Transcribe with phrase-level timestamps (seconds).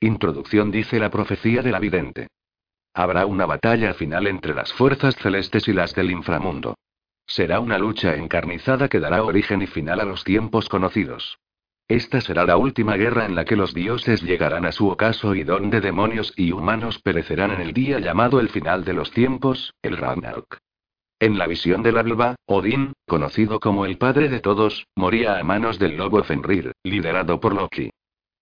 [0.00, 2.28] Introducción dice la profecía de la vidente.
[2.92, 6.74] Habrá una batalla final entre las fuerzas celestes y las del inframundo.
[7.26, 11.38] Será una lucha encarnizada que dará origen y final a los tiempos conocidos.
[11.88, 15.44] Esta será la última guerra en la que los dioses llegarán a su ocaso y
[15.44, 19.96] donde demonios y humanos perecerán en el día llamado el final de los tiempos, el
[19.96, 20.58] Ragnarok.
[21.20, 25.78] En la visión de la Odín, conocido como el padre de todos, moría a manos
[25.78, 27.90] del lobo Fenrir, liderado por Loki.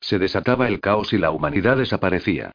[0.05, 2.53] Se desataba el caos y la humanidad desaparecía.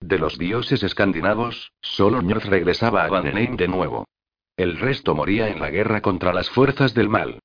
[0.00, 4.06] De los dioses escandinavos, solo Njord regresaba a Vanheim de nuevo.
[4.58, 7.40] El resto moría en la guerra contra las fuerzas del mal.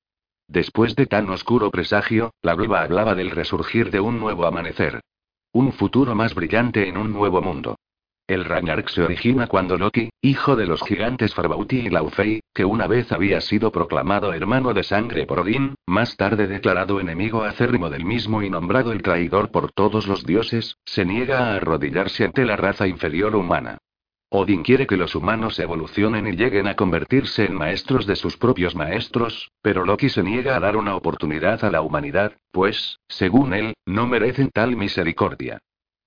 [0.46, 5.00] Después de tan oscuro presagio, la Alba hablaba del resurgir de un nuevo amanecer.
[5.52, 7.76] Un futuro más brillante en un nuevo mundo.
[8.28, 12.88] El Ragnarok se origina cuando Loki, hijo de los gigantes Farbauti y Laufey, que una
[12.88, 18.04] vez había sido proclamado hermano de sangre por Odín, más tarde declarado enemigo acérrimo del
[18.04, 22.56] mismo y nombrado el traidor por todos los dioses, se niega a arrodillarse ante la
[22.56, 23.78] raza inferior humana.
[24.28, 28.74] Odín quiere que los humanos evolucionen y lleguen a convertirse en maestros de sus propios
[28.74, 33.74] maestros, pero Loki se niega a dar una oportunidad a la humanidad, pues, según él,
[33.86, 35.60] no merecen tal misericordia.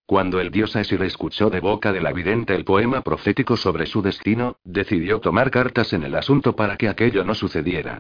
[0.09, 4.01] Cuando el dios Aesir escuchó de boca de la vidente el poema profético sobre su
[4.01, 7.99] destino, decidió tomar cartas en el asunto para que aquello no sucediera.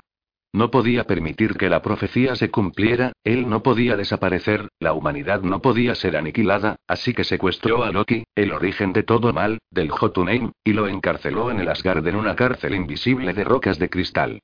[0.51, 5.61] No podía permitir que la profecía se cumpliera, él no podía desaparecer, la humanidad no
[5.61, 10.51] podía ser aniquilada, así que secuestró a Loki, el origen de todo mal, del Jotunheim,
[10.63, 14.39] y lo encarceló en el Asgard en una cárcel invisible de rocas de cristal.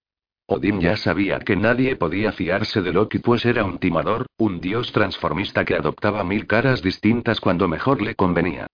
[0.47, 4.91] Odín ya sabía que nadie podía fiarse de Loki pues era un timador, un dios
[4.91, 8.67] transformista que adoptaba mil caras distintas cuando mejor le convenía.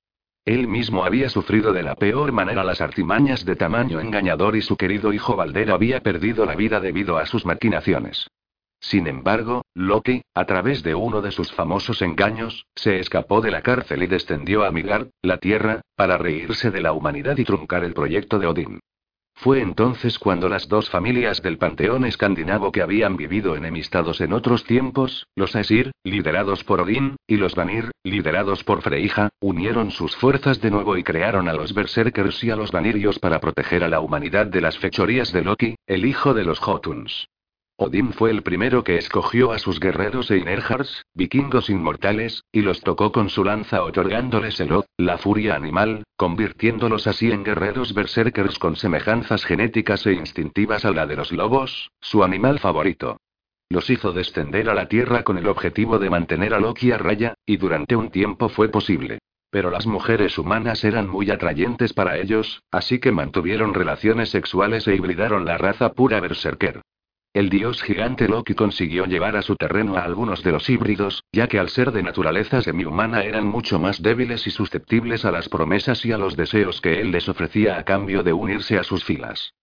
[0.44, 4.75] Él mismo había sufrido de la peor manera las artimañas de tamaño engañador y su
[4.75, 8.27] querido hijo Balder había perdido la vida debido a sus maquinaciones.
[8.81, 13.61] Sin embargo, Loki, a través de uno de sus famosos engaños, se escapó de la
[13.61, 17.94] cárcel y descendió a Midgard, la Tierra, para reírse de la humanidad y truncar el
[17.94, 18.80] proyecto de Odín.
[19.42, 24.65] Fue entonces cuando las dos familias del panteón escandinavo que habían vivido enemistados en otros
[24.65, 30.61] tiempos, los Aesir, liderados por Odín, y los Vanir, liderados por Freyja, unieron sus fuerzas
[30.61, 33.99] de nuevo y crearon a los Berserkers y a los Vanirios para proteger a la
[33.99, 37.27] humanidad de las fechorías de Loki, el hijo de los Jotuns.
[37.83, 42.81] Odín fue el primero que escogió a sus guerreros e Einherjars, vikingos inmortales, y los
[42.81, 48.59] tocó con su lanza otorgándoles el Od, la furia animal, convirtiéndolos así en guerreros berserkers
[48.59, 53.17] con semejanzas genéticas e instintivas a la de los lobos, su animal favorito.
[53.67, 57.33] Los hizo descender a la tierra con el objetivo de mantener a Loki a raya,
[57.47, 59.17] y durante un tiempo fue posible.
[59.49, 64.93] Pero las mujeres humanas eran muy atrayentes para ellos, así que mantuvieron relaciones sexuales e
[64.93, 66.81] hibridaron la raza pura berserker.
[67.33, 71.47] El dios gigante Loki consiguió llevar a su terreno a algunos de los híbridos, ya
[71.47, 76.05] que al ser de naturaleza semi-humana eran mucho más débiles y susceptibles a las promesas
[76.05, 79.53] y a los deseos que él les ofrecía a cambio de unirse a sus filas.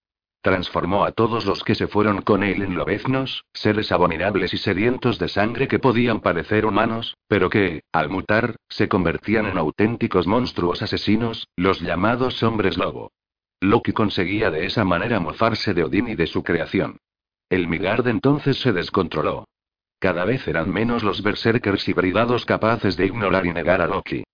[0.40, 5.18] Transformó a todos los que se fueron con él en lobeznos, seres abominables y sedientos
[5.18, 10.80] de sangre que podían parecer humanos, pero que, al mutar, se convertían en auténticos monstruos
[10.80, 13.12] asesinos, los llamados hombres lobo.
[13.60, 16.98] Loki conseguía de esa manera mofarse de Odín y de su creación.
[17.50, 19.44] El Midgard entonces se descontroló.
[19.98, 24.24] Cada vez eran menos los berserkers hibridados capaces de ignorar y negar a Loki.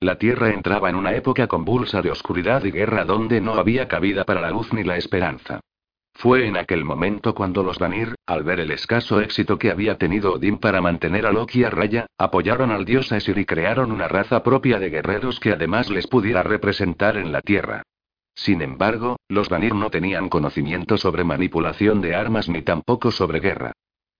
[0.00, 4.24] La Tierra entraba en una época convulsa de oscuridad y guerra donde no había cabida
[4.24, 5.60] para la luz ni la esperanza.
[6.14, 10.34] Fue en aquel momento cuando los Vanir, al ver el escaso éxito que había tenido
[10.34, 14.42] Odín para mantener a Loki a raya, apoyaron al dios Aesir y crearon una raza
[14.42, 17.82] propia de guerreros que además les pudiera representar en la Tierra.
[18.34, 23.72] Sin embargo, los Vanir no tenían conocimiento sobre manipulación de armas ni tampoco sobre guerra.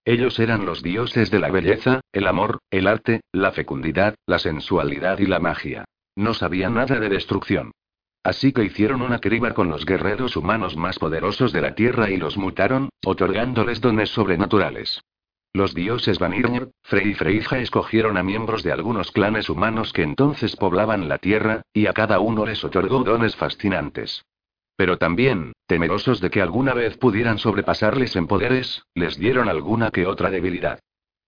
[0.05, 5.19] Ellos eran los dioses de la belleza, el amor, el arte, la fecundidad, la sensualidad
[5.21, 5.85] y la magia.
[6.17, 7.73] No sabían nada de destrucción.
[8.25, 12.17] Así que hicieron una criba con los guerreros humanos más poderosos de la Tierra y
[12.17, 15.01] los mutaron, otorgándoles dones sobrenaturales.
[15.55, 20.57] Los dioses Vanir, Frey y Freyja escogieron a miembros de algunos clanes humanos que entonces
[20.57, 24.25] poblaban la tierra, y a cada uno les otorgó dones fascinantes.
[24.77, 30.07] Pero también, temerosos de que alguna vez pudieran sobrepasarles en poderes, les dieron alguna que
[30.07, 30.81] otra debilidad.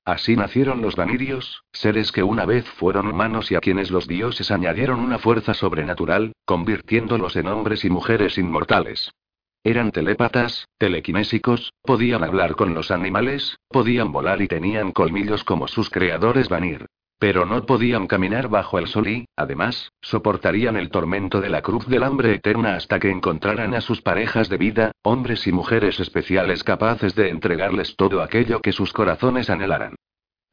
[0.06, 4.50] Así nacieron los Vanirios, seres que una vez fueron humanos y a quienes los dioses
[4.50, 9.12] añadieron una fuerza sobrenatural, convirtiéndolos en hombres y mujeres inmortales.
[9.66, 15.88] Eran telépatas, telequinésicos, podían hablar con los animales, podían volar y tenían colmillos como sus
[15.88, 16.84] creadores Vanir.
[17.19, 21.87] Pero no podían caminar bajo el sol y, además, soportarían el tormento de la cruz
[21.87, 26.62] del hambre eterna hasta que encontraran a sus parejas de vida, hombres y mujeres especiales
[26.62, 29.94] capaces de entregarles todo aquello que sus corazones anhelaran.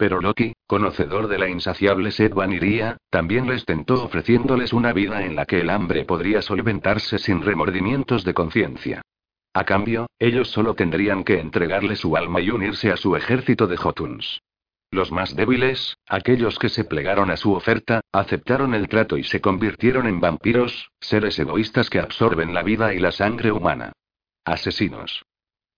[0.02, 5.36] Pero Loki, conocedor de la insaciable sed vaniría, también les tentó ofreciéndoles una vida en
[5.36, 9.04] la que el hambre podría solventarse sin remordimientos de conciencia.
[9.54, 13.78] A cambio, ellos solo tendrían que entregarle su alma y unirse a su ejército de
[13.78, 14.42] Jotuns.
[14.90, 19.40] Los más débiles, aquellos que se plegaron a su oferta, aceptaron el trato y se
[19.40, 23.92] convirtieron en vampiros, seres egoístas que absorben la vida y la sangre humana.
[24.46, 25.22] Asesinos.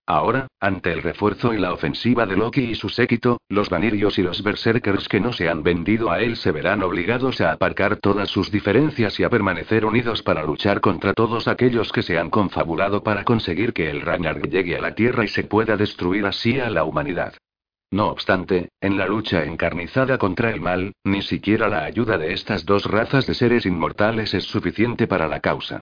[0.06, 4.22] Ahora, ante el refuerzo y la ofensiva de Loki y su séquito, los Vanirios y
[4.22, 8.28] los Berserkers que no se han vendido a él se verán obligados a aparcar todas
[8.28, 13.02] sus diferencias y a permanecer unidos para luchar contra todos aquellos que se han confabulado
[13.02, 16.68] para conseguir que el Ragnarok llegue a la Tierra y se pueda destruir así a
[16.68, 17.32] la humanidad.
[17.90, 22.66] No obstante, en la lucha encarnizada contra el mal, ni siquiera la ayuda de estas
[22.66, 25.80] dos razas de seres inmortales es suficiente para la causa.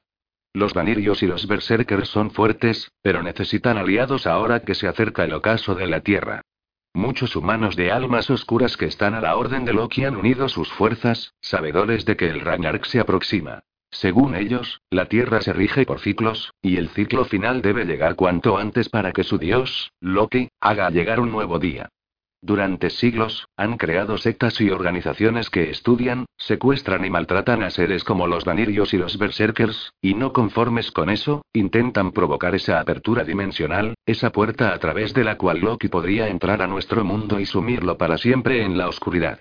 [0.54, 5.32] Los Vanirios y los Berserkers son fuertes, pero necesitan aliados ahora que se acerca el
[5.32, 6.42] ocaso de la Tierra.
[6.92, 10.70] Muchos humanos de almas oscuras que están a la orden de Loki han unido sus
[10.70, 13.62] fuerzas, sabedores de que el Ragnarok se aproxima.
[13.90, 18.58] Según ellos, la Tierra se rige por ciclos, y el ciclo final debe llegar cuanto
[18.58, 21.88] antes para que su dios, Loki, haga llegar un nuevo día.
[22.44, 28.26] Durante siglos, han creado sectas y organizaciones que estudian, secuestran y maltratan a seres como
[28.26, 33.94] los Vanirios y los Berserkers, y no conformes con eso, intentan provocar esa apertura dimensional,
[34.06, 37.96] esa puerta a través de la cual Loki podría entrar a nuestro mundo y sumirlo
[37.96, 39.38] para siempre en la oscuridad.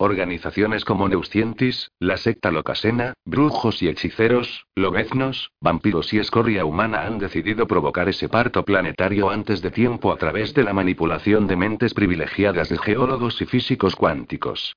[0.00, 7.18] Organizaciones como Neuscientis, la secta Locasena, brujos y hechiceros, lobeznos, vampiros y escoria humana han
[7.18, 11.94] decidido provocar ese parto planetario antes de tiempo a través de la manipulación de mentes
[11.94, 14.76] privilegiadas de geólogos y físicos cuánticos.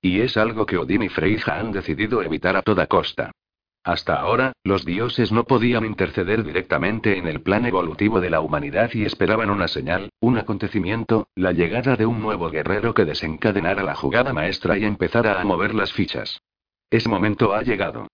[0.00, 3.32] Y es algo que Odín y Freyja han decidido evitar a toda costa.
[3.82, 8.90] Hasta ahora, los dioses no podían interceder directamente en el plan evolutivo de la humanidad
[8.92, 13.94] y esperaban una señal, un acontecimiento, la llegada de un nuevo guerrero que desencadenara la
[13.94, 16.42] jugada maestra y empezara a mover las fichas.
[16.90, 18.08] Ese momento ha llegado.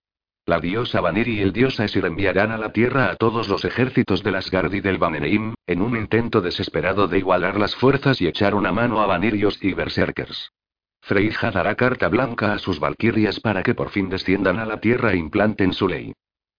[0.48, 4.22] La diosa Vanir y el dios Aesir enviarán a la tierra a todos los ejércitos
[4.22, 8.54] de Asgard y del Vanheim, en un intento desesperado de igualar las fuerzas y echar
[8.54, 10.52] una mano a Vanirios y Berserkers.
[11.06, 15.12] Freyja dará carta blanca a sus valquirias para que por fin desciendan a la tierra
[15.12, 16.12] e implanten su ley.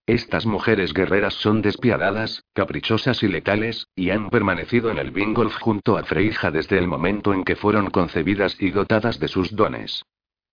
[0.05, 5.97] Estas mujeres guerreras son despiadadas, caprichosas y letales, y han permanecido en el Vingolf junto
[5.97, 10.05] a Freyja desde el momento en que fueron concebidas y dotadas de sus dones.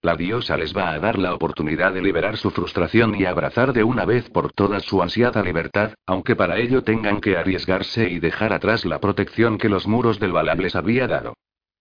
[0.02, 3.84] La diosa les va a dar la oportunidad de liberar su frustración y abrazar de
[3.84, 8.52] una vez por todas su ansiada libertad, aunque para ello tengan que arriesgarse y dejar
[8.52, 11.34] atrás la protección que los muros del Valhalla les había dado.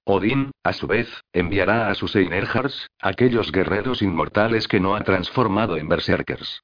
[0.05, 5.77] Odín, a su vez, enviará a sus Einherjars, aquellos guerreros inmortales que no ha transformado
[5.77, 6.61] en berserkers.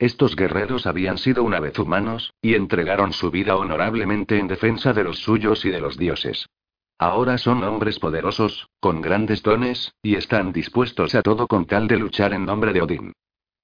[0.00, 5.04] Estos guerreros habían sido una vez humanos, y entregaron su vida honorablemente en defensa de
[5.04, 6.46] los suyos y de los dioses.
[6.98, 11.96] Ahora son hombres poderosos, con grandes dones, y están dispuestos a todo con tal de
[11.96, 13.12] luchar en nombre de Odín.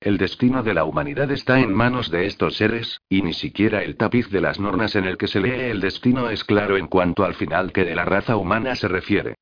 [0.00, 3.96] El destino de la humanidad está en manos de estos seres, y ni siquiera el
[3.96, 7.24] tapiz de las normas en el que se lee el destino es claro en cuanto
[7.24, 9.36] al final que de la raza humana se refiere.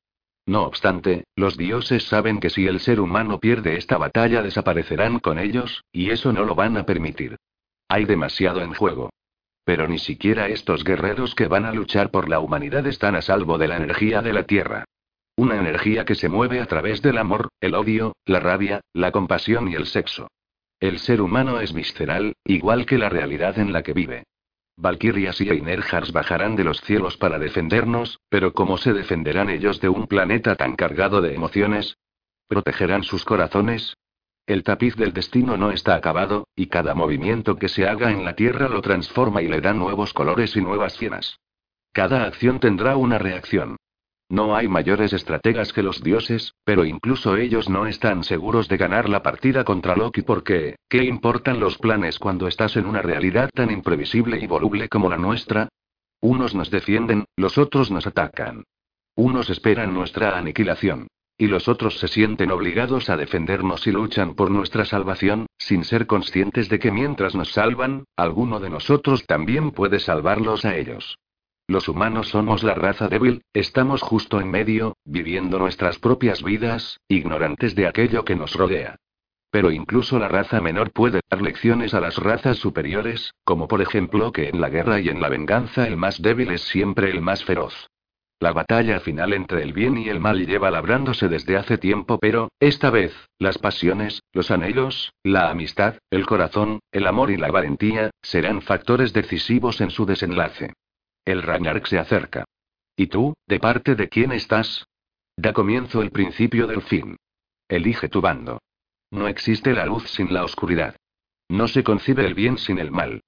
[0.47, 5.39] No obstante, los dioses saben que si el ser humano pierde esta batalla desaparecerán con
[5.39, 7.35] ellos, y eso no lo van a permitir.
[7.89, 9.09] Hay demasiado en juego.
[9.65, 13.57] Pero ni siquiera estos guerreros que van a luchar por la humanidad están a salvo
[13.57, 14.85] de la energía de la Tierra.
[15.35, 19.67] Una energía que se mueve a través del amor, el odio, la rabia, la compasión
[19.67, 20.29] y el sexo.
[20.85, 24.25] El ser humano es visceral, igual que la realidad en la que vive.
[24.77, 29.89] Valkyrias y Einerjars bajarán de los cielos para defendernos, pero ¿cómo se defenderán ellos de
[29.89, 31.97] un planeta tan cargado de emociones?
[32.47, 33.97] ¿Protegerán sus corazones?
[34.45, 38.35] El tapiz del destino no está acabado, y cada movimiento que se haga en la
[38.35, 41.39] Tierra lo transforma y le da nuevos colores y nuevas cienas.
[41.93, 43.77] Cada acción tendrá una reacción.
[44.29, 49.07] No hay mayores estrategas que los dioses, pero incluso ellos no están seguros de ganar
[49.07, 53.69] la partida contra Loki porque, ¿qué importan los planes cuando estás en una realidad tan
[53.69, 55.69] imprevisible y voluble como la nuestra?
[56.21, 58.63] Unos nos defienden, los otros nos atacan.
[59.15, 61.07] Unos esperan nuestra aniquilación.
[61.37, 66.07] Y los otros se sienten obligados a defendernos y luchan por nuestra salvación, sin ser
[66.07, 71.17] conscientes de que mientras nos salvan, alguno de nosotros también puede salvarlos a ellos.
[71.67, 77.73] Los humanos somos la raza débil, estamos justo en medio, viviendo nuestras propias vidas, ignorantes
[77.73, 78.97] de aquello que nos rodea.
[79.49, 84.31] Pero incluso la raza menor puede dar lecciones a las razas superiores, como por ejemplo
[84.31, 87.43] que en la guerra y en la venganza el más débil es siempre el más
[87.43, 87.87] feroz.
[88.39, 92.49] La batalla final entre el bien y el mal lleva labrándose desde hace tiempo, pero,
[92.59, 98.11] esta vez, las pasiones, los anhelos, la amistad, el corazón, el amor y la valentía,
[98.21, 100.73] serán factores decisivos en su desenlace.
[101.25, 102.45] El Ragnarok se acerca.
[102.95, 104.85] ¿Y tú, de parte de quién estás?
[105.35, 107.17] Da comienzo el principio del fin.
[107.67, 108.61] Elige tu bando.
[109.11, 110.95] No existe la luz sin la oscuridad.
[111.49, 113.21] No se concibe el bien sin el mal.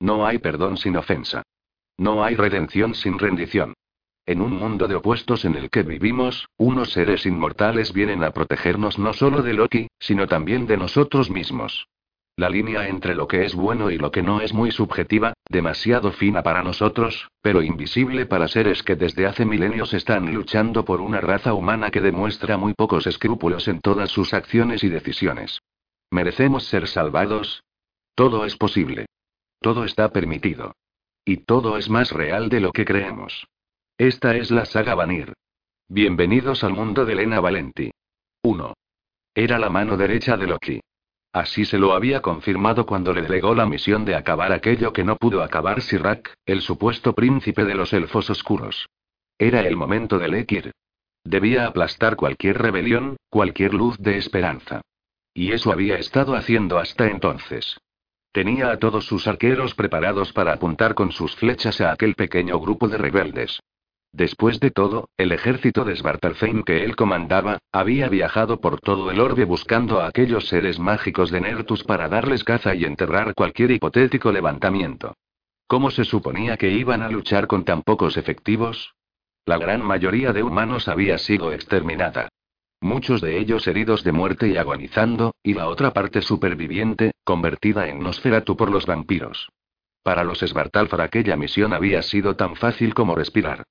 [0.00, 1.42] No hay perdón sin ofensa.
[1.98, 3.74] No hay redención sin rendición.
[4.24, 8.98] En un mundo de opuestos en el que vivimos, unos seres inmortales vienen a protegernos
[8.98, 11.88] no solo de Loki, sino también de nosotros mismos.
[12.36, 16.12] La línea entre lo que es bueno y lo que no es muy subjetiva, demasiado
[16.12, 21.20] fina para nosotros, pero invisible para seres que desde hace milenios están luchando por una
[21.20, 25.60] raza humana que demuestra muy pocos escrúpulos en todas sus acciones y decisiones.
[26.10, 27.64] ¿Merecemos ser salvados?
[28.14, 29.06] Todo es posible.
[29.60, 30.74] Todo está permitido.
[31.24, 33.46] Y todo es más real de lo que creemos.
[33.98, 35.34] Esta es la saga Vanir.
[35.88, 37.90] Bienvenidos al mundo de Elena Valenti.
[38.42, 38.72] 1.
[39.34, 40.80] Era la mano derecha de Loki.
[41.32, 45.16] Así se lo había confirmado cuando le delegó la misión de acabar aquello que no
[45.16, 48.86] pudo acabar Sirrak, el supuesto príncipe de los elfos oscuros.
[49.38, 50.72] Era el momento de Lekir.
[51.24, 54.82] Debía aplastar cualquier rebelión, cualquier luz de esperanza.
[55.32, 57.78] Y eso había estado haciendo hasta entonces.
[58.32, 62.88] Tenía a todos sus arqueros preparados para apuntar con sus flechas a aquel pequeño grupo
[62.88, 63.60] de rebeldes.
[64.12, 69.18] Después de todo, el ejército de Svartalfheim que él comandaba, había viajado por todo el
[69.20, 74.30] orbe buscando a aquellos seres mágicos de Nertus para darles caza y enterrar cualquier hipotético
[74.30, 75.14] levantamiento.
[75.66, 78.94] ¿Cómo se suponía que iban a luchar con tan pocos efectivos?
[79.46, 82.28] La gran mayoría de humanos había sido exterminada.
[82.82, 88.00] Muchos de ellos heridos de muerte y agonizando, y la otra parte superviviente, convertida en
[88.00, 89.48] Nosferatu por los vampiros.
[90.02, 93.64] Para los Svartalfar aquella misión había sido tan fácil como respirar.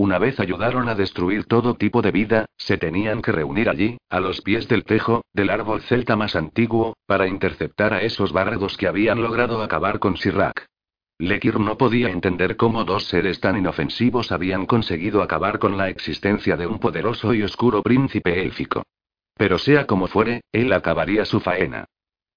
[0.00, 4.18] Una vez ayudaron a destruir todo tipo de vida, se tenían que reunir allí, a
[4.18, 8.86] los pies del tejo, del árbol celta más antiguo, para interceptar a esos bárbaros que
[8.86, 10.64] habían logrado acabar con Sirrak.
[11.18, 16.56] Lekir no podía entender cómo dos seres tan inofensivos habían conseguido acabar con la existencia
[16.56, 18.84] de un poderoso y oscuro príncipe élfico.
[19.36, 21.84] Pero sea como fuere, él acabaría su faena.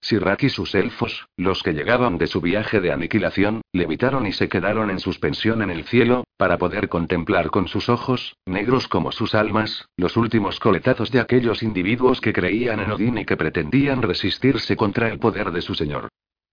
[0.04, 4.50] Sirrak y sus elfos, los que llegaban de su viaje de aniquilación, levitaron y se
[4.50, 9.34] quedaron en suspensión en el cielo, para poder contemplar con sus ojos, negros como sus
[9.34, 14.76] almas, los últimos coletazos de aquellos individuos que creían en Odín y que pretendían resistirse
[14.76, 16.10] contra el poder de su señor.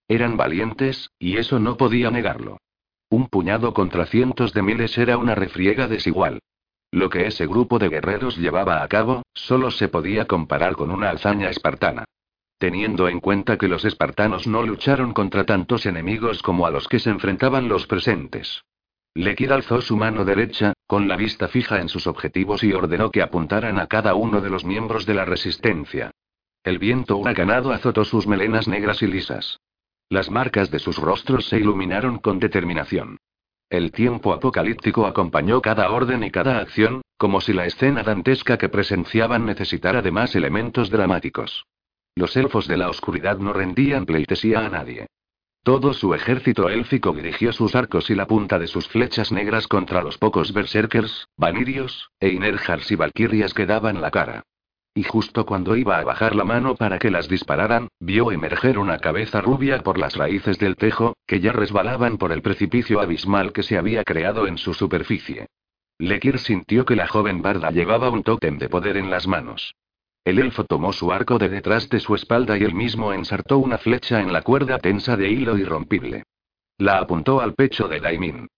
[0.06, 2.58] Eran valientes, y eso no podía negarlo.
[3.08, 6.38] Un puñado contra cientos de miles era una refriega desigual.
[6.92, 11.10] Lo que ese grupo de guerreros llevaba a cabo, solo se podía comparar con una
[11.10, 12.04] hazaña espartana
[12.60, 16.98] teniendo en cuenta que los espartanos no lucharon contra tantos enemigos como a los que
[16.98, 18.62] se enfrentaban los presentes.
[19.14, 23.22] Lekir alzó su mano derecha, con la vista fija en sus objetivos y ordenó que
[23.22, 26.10] apuntaran a cada uno de los miembros de la resistencia.
[26.62, 29.58] El viento huracanado azotó sus melenas negras y lisas.
[30.10, 33.16] Las marcas de sus rostros se iluminaron con determinación.
[33.70, 38.68] El tiempo apocalíptico acompañó cada orden y cada acción, como si la escena dantesca que
[38.68, 41.64] presenciaban necesitara de más elementos dramáticos.
[42.14, 45.06] Los elfos de la oscuridad no rendían pleitesía a nadie.
[45.62, 50.02] Todo su ejército élfico dirigió sus arcos y la punta de sus flechas negras contra
[50.02, 54.42] los pocos berserkers, vanirios, e inerjars y valquirias que daban la cara.
[54.94, 58.98] Y justo cuando iba a bajar la mano para que las dispararan, vio emerger una
[58.98, 63.62] cabeza rubia por las raíces del tejo, que ya resbalaban por el precipicio abismal que
[63.62, 65.46] se había creado en su superficie.
[65.98, 69.74] Lekir sintió que la joven barda llevaba un tótem de poder en las manos.
[70.24, 73.78] El elfo tomó su arco de detrás de su espalda y él mismo ensartó una
[73.78, 76.24] flecha en la cuerda tensa de hilo irrompible.
[76.78, 78.48] La apuntó al pecho de Daimin.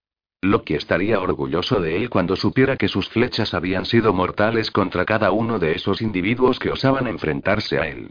[0.42, 5.30] Loki estaría orgulloso de él cuando supiera que sus flechas habían sido mortales contra cada
[5.30, 8.10] uno de esos individuos que osaban enfrentarse a él.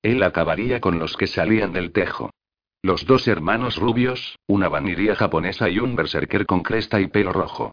[0.00, 2.30] Él acabaría con los que salían del tejo.
[2.82, 7.72] Los dos hermanos rubios, una vaniría japonesa y un berserker con cresta y pelo rojo.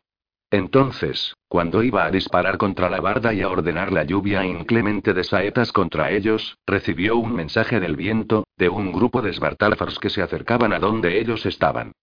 [0.51, 5.23] Entonces, cuando iba a disparar contra la barda y a ordenar la lluvia inclemente de
[5.23, 10.21] saetas contra ellos, recibió un mensaje del viento, de un grupo de Svartalfars que se
[10.21, 11.93] acercaban a donde ellos estaban.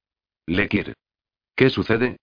[0.47, 0.95] Lekir.
[1.55, 2.17] ¿Qué sucede?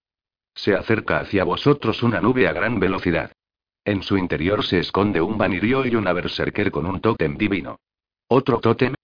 [0.54, 3.32] Se acerca hacia vosotros una nube a gran velocidad.
[3.86, 7.78] En su interior se esconde un vanirio y una berserker con un tótem divino.
[8.28, 8.96] ¿Otro tótem?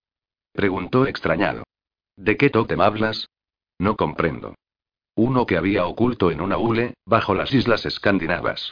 [0.52, 1.64] Preguntó extrañado.
[2.18, 3.30] ¿De qué tótem hablas?
[3.80, 4.56] No comprendo.
[5.22, 8.72] Uno que había oculto en una hule, bajo las islas escandinavas.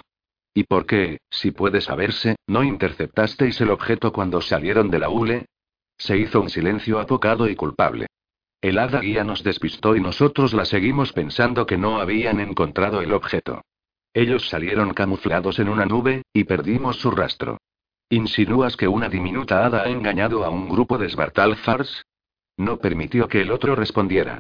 [0.53, 5.47] ¿Y por qué, si puede saberse, no interceptasteis el objeto cuando salieron de la hule?
[5.97, 8.07] Se hizo un silencio apocado y culpable.
[8.61, 13.11] El hada guía nos despistó y nosotros la seguimos pensando que no habían encontrado el
[13.11, 13.65] objeto.
[14.13, 17.57] Ellos salieron camuflados en una nube, y perdimos su rastro.
[18.09, 22.05] ¿Insinúas que una diminuta hada ha engañado a un grupo de Svartalfars?
[22.55, 24.39] No permitió que el otro respondiera.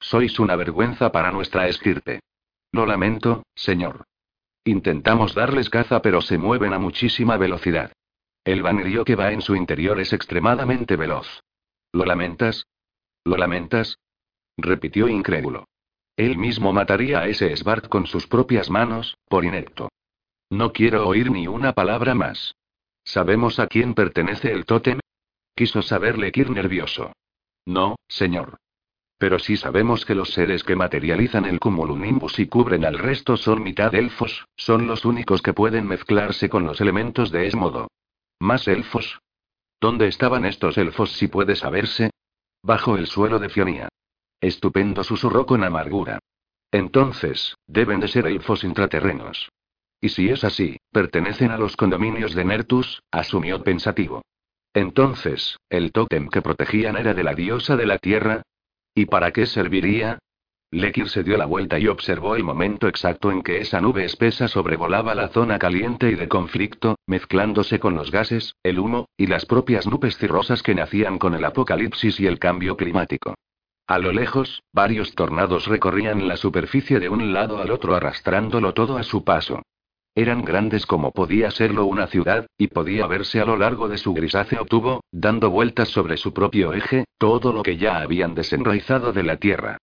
[0.00, 2.20] Sois una vergüenza para nuestra estirpe.
[2.72, 4.04] Lo lamento, señor.
[4.64, 7.92] Intentamos darles caza pero se mueven a muchísima velocidad.
[8.44, 11.42] El vanirio que va en su interior es extremadamente veloz.
[11.92, 12.66] ¿Lo lamentas?
[13.24, 13.98] ¿Lo lamentas?
[14.56, 15.66] repitió incrédulo.
[16.16, 19.88] Él mismo mataría a ese Svart con sus propias manos, por inepto.
[20.50, 22.54] No quiero oír ni una palabra más.
[23.04, 25.00] ¿Sabemos a quién pertenece el tótem?
[25.54, 27.12] Quiso saberle Kir nervioso.
[27.66, 28.58] No, señor.
[29.24, 33.62] Pero sí sabemos que los seres que materializan el cumulonimbus y cubren al resto son
[33.62, 37.88] mitad elfos, son los únicos que pueden mezclarse con los elementos de ese modo.
[38.38, 39.20] ¿Más elfos?
[39.80, 42.10] ¿Dónde estaban estos elfos si puede saberse?
[42.62, 43.88] Bajo el suelo de Fionía.
[44.42, 46.18] Estupendo susurró con amargura.
[46.70, 49.48] Entonces, deben de ser elfos intraterrenos.
[50.02, 54.20] Y si es así, pertenecen a los condominios de Nertus, asumió pensativo.
[54.74, 58.42] Entonces, ¿el tótem que protegían era de la diosa de la tierra?
[58.94, 60.18] ¿Y para qué serviría?
[60.70, 64.48] Lekir se dio la vuelta y observó el momento exacto en que esa nube espesa
[64.48, 69.46] sobrevolaba la zona caliente y de conflicto, mezclándose con los gases, el humo, y las
[69.46, 73.34] propias nubes cirrosas que nacían con el apocalipsis y el cambio climático.
[73.86, 78.96] A lo lejos, varios tornados recorrían la superficie de un lado al otro arrastrándolo todo
[78.96, 79.62] a su paso.
[80.16, 84.14] Eran grandes como podía serlo una ciudad, y podía verse a lo largo de su
[84.14, 89.24] grisáceo tubo, dando vueltas sobre su propio eje, todo lo que ya habían desenraizado de
[89.24, 89.78] la tierra.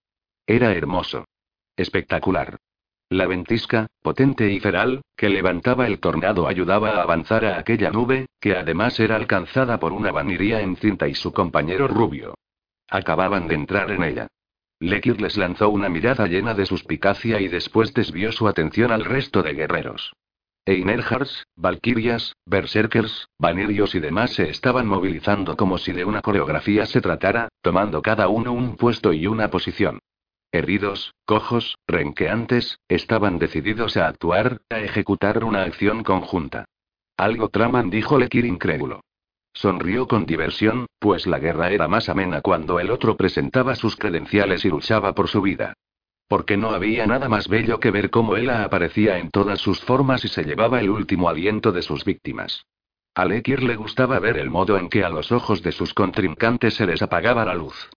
[0.47, 1.25] Era hermoso.
[1.75, 2.57] Espectacular.
[3.09, 8.27] La ventisca, potente y feral, que levantaba el tornado ayudaba a avanzar a aquella nube,
[8.39, 12.35] que además era alcanzada por una vaniría encinta y su compañero rubio.
[12.87, 14.27] Acababan de entrar en ella.
[14.81, 19.43] Lekir les lanzó una mirada llena de suspicacia y después desvió su atención al resto
[19.43, 20.11] de guerreros.
[20.65, 26.99] Einerhars, Valkyrias, Berserkers, Vanirios y demás se estaban movilizando como si de una coreografía se
[26.99, 29.99] tratara, tomando cada uno un puesto y una posición.
[30.51, 36.65] Heridos, cojos, renqueantes, estaban decididos a actuar, a ejecutar una acción conjunta.
[37.17, 39.01] Algo traman, dijo Lekir incrédulo.
[39.53, 44.65] Sonrió con diversión, pues la guerra era más amena cuando el otro presentaba sus credenciales
[44.65, 45.73] y luchaba por su vida
[46.31, 50.23] porque no había nada más bello que ver cómo ella aparecía en todas sus formas
[50.23, 52.65] y se llevaba el último aliento de sus víctimas.
[53.13, 56.75] A Lekir le gustaba ver el modo en que a los ojos de sus contrincantes
[56.75, 57.89] se les apagaba la luz.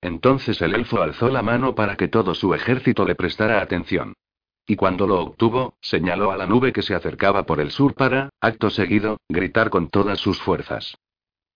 [0.00, 4.14] Entonces el elfo alzó la mano para que todo su ejército le prestara atención.
[4.66, 8.30] Y cuando lo obtuvo, señaló a la nube que se acercaba por el sur para,
[8.40, 10.96] acto seguido, gritar con todas sus fuerzas.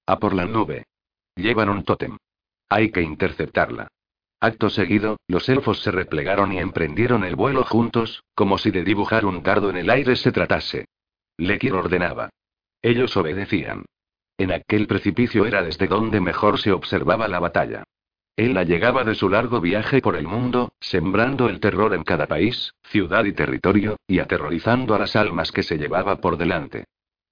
[0.06, 0.84] A por la nube.
[1.34, 2.16] Llevan un tótem.
[2.68, 3.88] Hay que interceptarla.
[4.40, 9.26] Acto seguido, los elfos se replegaron y emprendieron el vuelo juntos, como si de dibujar
[9.26, 10.86] un dardo en el aire se tratase.
[11.36, 12.30] Lekir ordenaba.
[12.80, 13.84] Ellos obedecían.
[14.38, 17.84] En aquel precipicio era desde donde mejor se observaba la batalla.
[18.40, 22.26] Él la llegaba de su largo viaje por el mundo, sembrando el terror en cada
[22.26, 26.86] país, ciudad y territorio, y aterrorizando a las almas que se llevaba por delante.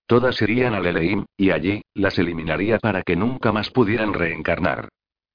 [0.07, 4.91] Todas irían al Eleim, y allí, las eliminaría para que nunca más pudieran reencarnar.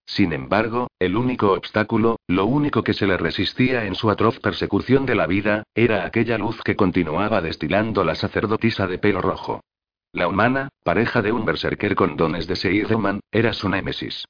[0.06, 5.08] Sin embargo, el único obstáculo, lo único que se le resistía en su atroz persecución
[5.08, 9.62] de la vida, era aquella luz que continuaba destilando la sacerdotisa de pelo rojo.
[10.12, 14.26] La humana, pareja de un berserker con dones de Seidman, era su némesis.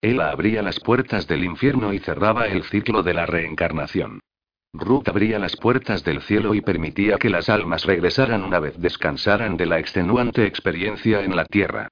[0.00, 4.20] Él abría las puertas del infierno y cerraba el ciclo de la reencarnación.
[4.72, 9.56] Ruth abría las puertas del cielo y permitía que las almas regresaran una vez descansaran
[9.56, 11.88] de la extenuante experiencia en la tierra.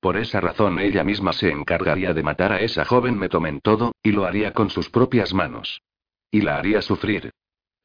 [0.00, 3.92] Por esa razón ella misma se encargaría de matar a esa joven me tomen todo,
[4.02, 5.80] y lo haría con sus propias manos.
[6.30, 7.30] Y la haría sufrir.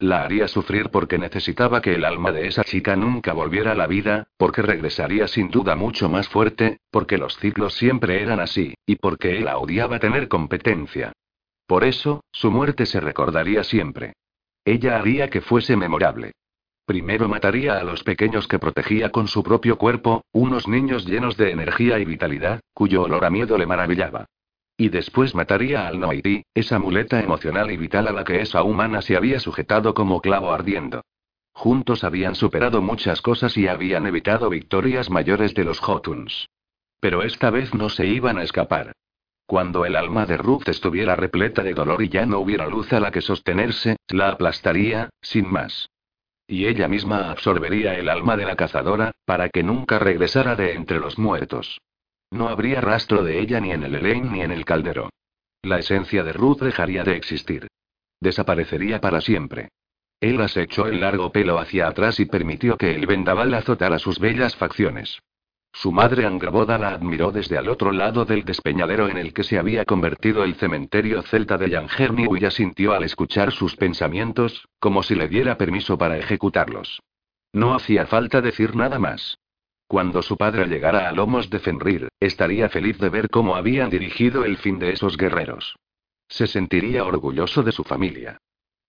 [0.00, 3.86] La haría sufrir porque necesitaba que el alma de esa chica nunca volviera a la
[3.86, 8.96] vida, porque regresaría sin duda mucho más fuerte, porque los ciclos siempre eran así, y
[8.96, 11.12] porque él odiaba tener competencia.
[11.66, 14.14] Por eso, su muerte se recordaría siempre.
[14.64, 16.32] Ella haría que fuese memorable.
[16.86, 21.50] Primero mataría a los pequeños que protegía con su propio cuerpo, unos niños llenos de
[21.50, 24.24] energía y vitalidad, cuyo olor a miedo le maravillaba.
[24.80, 29.02] Y después mataría al Noiti, esa muleta emocional y vital a la que esa humana
[29.02, 31.02] se había sujetado como clavo ardiendo.
[31.52, 36.48] Juntos habían superado muchas cosas y habían evitado victorias mayores de los Jotuns.
[36.98, 38.92] Pero esta vez no se iban a escapar.
[39.44, 43.00] Cuando el alma de Ruth estuviera repleta de dolor y ya no hubiera luz a
[43.00, 45.90] la que sostenerse, la aplastaría, sin más
[46.50, 50.98] y ella misma absorbería el alma de la cazadora, para que nunca regresara de entre
[50.98, 51.80] los muertos.
[52.30, 55.10] No habría rastro de ella ni en el Elaine ni en el caldero.
[55.62, 57.66] La esencia de Ruth dejaría de existir.
[58.20, 59.68] Desaparecería para siempre.
[60.20, 64.54] Él echó el largo pelo hacia atrás y permitió que el vendaval azotara sus bellas
[64.54, 65.18] facciones.
[65.72, 69.58] Su madre Angraboda la admiró desde al otro lado del despeñadero en el que se
[69.58, 75.02] había convertido el cementerio celta de Yangerni y ella sintió al escuchar sus pensamientos, como
[75.02, 77.00] si le diera permiso para ejecutarlos.
[77.52, 79.38] No hacía falta decir nada más.
[79.90, 84.44] Cuando su padre llegara a lomos de Fenrir, estaría feliz de ver cómo habían dirigido
[84.44, 85.74] el fin de esos guerreros.
[86.28, 88.38] Se sentiría orgulloso de su familia.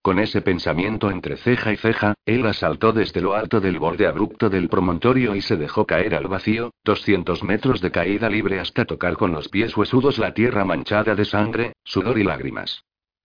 [0.04, 4.48] Con ese pensamiento entre ceja y ceja, él asaltó desde lo alto del borde abrupto
[4.52, 9.18] del promontorio y se dejó caer al vacío, 200 metros de caída libre hasta tocar
[9.18, 12.84] con los pies huesudos la tierra manchada de sangre, sudor y lágrimas.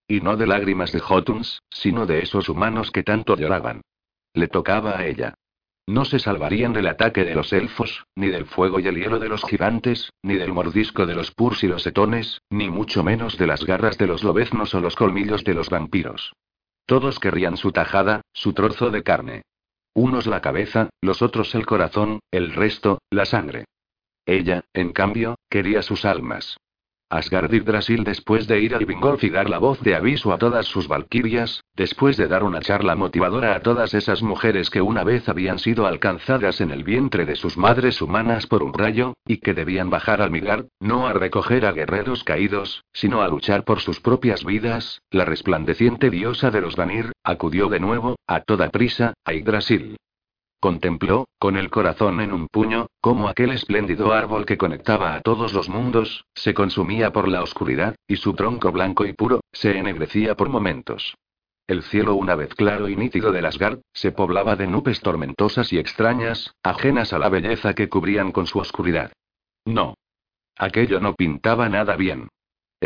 [0.08, 3.82] Y no de lágrimas de Jotuns, sino de esos humanos que tanto lloraban.
[4.32, 5.34] Le tocaba a ella.
[5.88, 9.28] No se salvarían del ataque de los elfos, ni del fuego y el hielo de
[9.28, 13.46] los gigantes, ni del mordisco de los purs y los etones, ni mucho menos de
[13.46, 16.32] las garras de los lobeznos o los colmillos de los vampiros.
[16.86, 19.42] Todos querrían su tajada, su trozo de carne.
[19.94, 23.64] Unos la cabeza, los otros el corazón, el resto, la sangre.
[24.26, 26.58] Ella, en cambio, quería sus almas.
[27.08, 30.66] Asgard Brasil después de ir al Vingolf y dar la voz de aviso a todas
[30.66, 35.28] sus valquirias, después de dar una charla motivadora a todas esas mujeres que una vez
[35.28, 39.52] habían sido alcanzadas en el vientre de sus madres humanas por un rayo, y que
[39.52, 44.00] debían bajar al Migar, no a recoger a guerreros caídos, sino a luchar por sus
[44.00, 49.32] propias vidas, la resplandeciente diosa de los Vanir, acudió de nuevo, a toda prisa, a
[49.34, 49.96] Yggdrasil.
[50.58, 55.52] Contempló, con el corazón en un puño, cómo aquel espléndido árbol que conectaba a todos
[55.52, 60.34] los mundos, se consumía por la oscuridad, y su tronco blanco y puro, se ennegrecía
[60.34, 61.14] por momentos.
[61.66, 65.78] El cielo, una vez claro y nítido de Asgard, se poblaba de nubes tormentosas y
[65.78, 69.12] extrañas, ajenas a la belleza que cubrían con su oscuridad.
[69.64, 69.94] No.
[70.56, 72.28] Aquello no pintaba nada bien.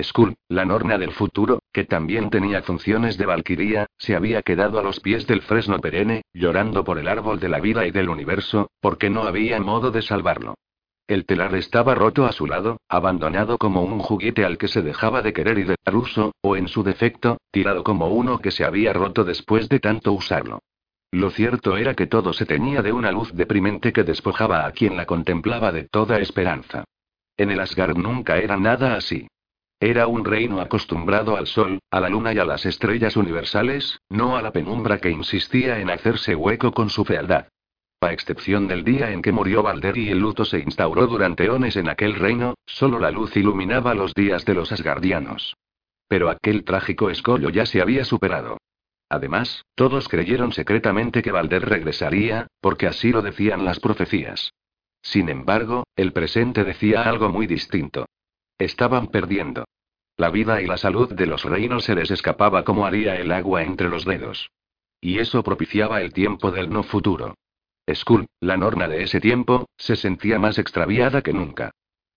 [0.01, 4.83] Skull, la norna del futuro, que también tenía funciones de valquiría, se había quedado a
[4.83, 8.71] los pies del fresno perenne, llorando por el árbol de la vida y del universo,
[8.81, 10.55] porque no había modo de salvarlo.
[11.11, 15.23] El telar estaba roto a su lado, abandonado como un juguete al que se dejaba
[15.23, 18.65] de querer y de dar uso, o en su defecto, tirado como uno que se
[18.65, 20.61] había roto después de tanto usarlo.
[21.11, 24.97] Lo cierto era que todo se teñía de una luz deprimente que despojaba a quien
[24.97, 26.85] la contemplaba de toda esperanza.
[27.37, 29.27] En el Asgard nunca era nada así.
[29.81, 34.37] Era un reino acostumbrado al sol, a la luna y a las estrellas universales, no
[34.37, 37.49] a la penumbra que insistía en hacerse hueco con su fealdad.
[38.03, 41.77] A excepción del día en que murió Balder y el luto se instauró durante ones
[41.77, 45.55] en aquel reino, solo la luz iluminaba los días de los asgardianos.
[46.09, 48.57] Pero aquel trágico escollo ya se había superado.
[49.11, 54.55] Además, todos creyeron secretamente que Balder regresaría, porque así lo decían las profecías.
[55.03, 58.07] Sin embargo, el presente decía algo muy distinto.
[58.57, 59.67] Estaban perdiendo.
[60.17, 63.63] La vida y la salud de los reinos se les escapaba como haría el agua
[63.63, 64.51] entre los dedos.
[65.03, 67.35] Y eso propiciaba el tiempo del no futuro.
[67.95, 71.71] Skull, la norna de ese tiempo, se sentía más extraviada que nunca.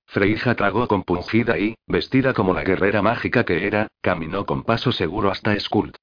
[0.06, 5.32] Freija tragó compungida y, vestida como la guerrera mágica que era, caminó con paso seguro
[5.32, 5.96] hasta Skuld.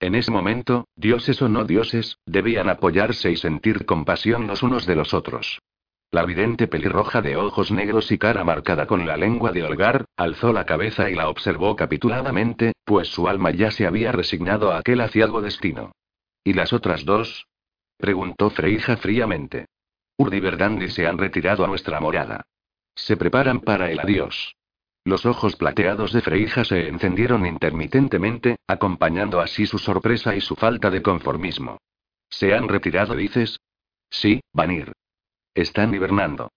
[0.00, 4.96] En ese momento, dioses o no dioses, debían apoyarse y sentir compasión los unos de
[4.96, 5.60] los otros.
[6.10, 10.52] La vidente pelirroja de ojos negros y cara marcada con la lengua de holgar, alzó
[10.52, 15.00] la cabeza y la observó capituladamente, pues su alma ya se había resignado a aquel
[15.00, 15.92] aciago destino.
[16.44, 17.46] ¿Y las otras dos?
[17.96, 19.66] Preguntó Freija fríamente.
[20.16, 22.44] Urdi Verdandi se han retirado a nuestra morada.
[22.94, 24.54] Se preparan para el adiós.
[25.04, 30.90] Los ojos plateados de Freija se encendieron intermitentemente, acompañando así su sorpresa y su falta
[30.90, 31.78] de conformismo.
[32.30, 33.58] ¿Se han retirado, dices?
[34.10, 34.92] Sí, Vanir.
[35.54, 36.50] Están hibernando.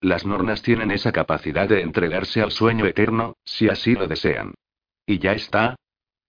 [0.00, 4.52] Las nornas tienen esa capacidad de entregarse al sueño eterno, si así lo desean.
[5.06, 5.76] ¿Y ya está?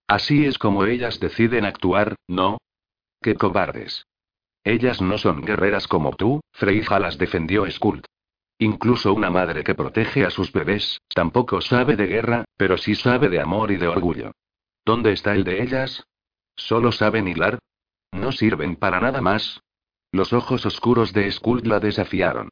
[0.07, 2.57] Así es como ellas deciden actuar, ¿no?
[3.21, 4.05] ¡Qué cobardes!
[4.65, 8.03] Ellas no son guerreras como tú, Freija las defendió Skuld.
[8.57, 13.29] Incluso una madre que protege a sus bebés, tampoco sabe de guerra, pero sí sabe
[13.29, 14.31] de amor y de orgullo.
[14.83, 16.03] ¿Dónde está el de ellas?
[16.55, 17.59] ¿Solo saben hilar?
[18.11, 19.61] ¿No sirven para nada más?
[20.11, 22.49] Los ojos oscuros de Skuld la desafiaron.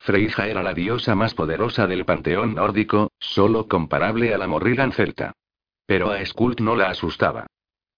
[0.00, 5.32] Freija era la diosa más poderosa del panteón nórdico, solo comparable a la Morrigan celta.
[5.86, 7.46] Pero a Skuld no la asustaba.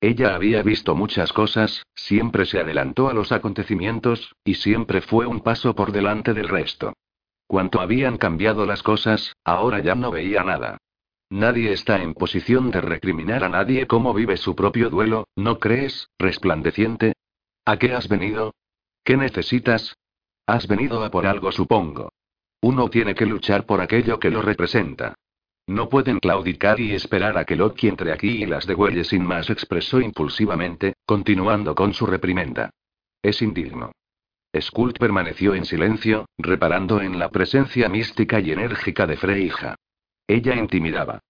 [0.05, 5.41] Ella había visto muchas cosas, siempre se adelantó a los acontecimientos, y siempre fue un
[5.41, 6.93] paso por delante del resto.
[7.47, 10.77] Cuanto habían cambiado las cosas, ahora ya no veía nada.
[11.31, 16.11] Nadie está en posición de recriminar a nadie cómo vive su propio duelo, ¿no crees,
[16.19, 17.15] resplandeciente?
[17.65, 18.53] ¿A qué has venido?
[19.05, 19.97] ¿Qué necesitas?
[20.45, 22.11] Has venido a por algo, supongo.
[22.61, 25.15] Uno tiene que luchar por aquello que lo representa.
[25.67, 29.49] No pueden claudicar y esperar a que Loki entre aquí y las degüelle sin más,
[29.49, 32.71] expresó impulsivamente, continuando con su reprimenda.
[33.23, 33.93] Es indigno.
[34.61, 39.75] Skuld permaneció en silencio, reparando en la presencia mística y enérgica de Freija.
[40.27, 41.21] Ella intimidaba.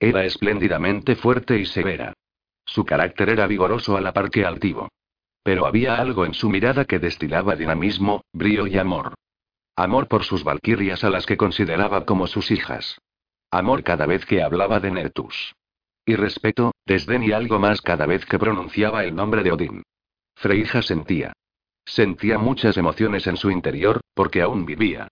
[0.00, 2.14] Era espléndidamente fuerte y severa.
[2.64, 4.88] Su carácter era vigoroso a la par que altivo.
[5.42, 9.14] Pero había algo en su mirada que destilaba dinamismo, brío y amor.
[9.76, 12.98] Amor por sus valquirias a las que consideraba como sus hijas.
[13.54, 15.54] Amor cada vez que hablaba de Nertus.
[16.06, 19.82] Y respeto, desdén y algo más cada vez que pronunciaba el nombre de Odín.
[20.34, 21.34] Freija sentía.
[21.84, 25.08] Sentía muchas emociones en su interior, porque aún vivía.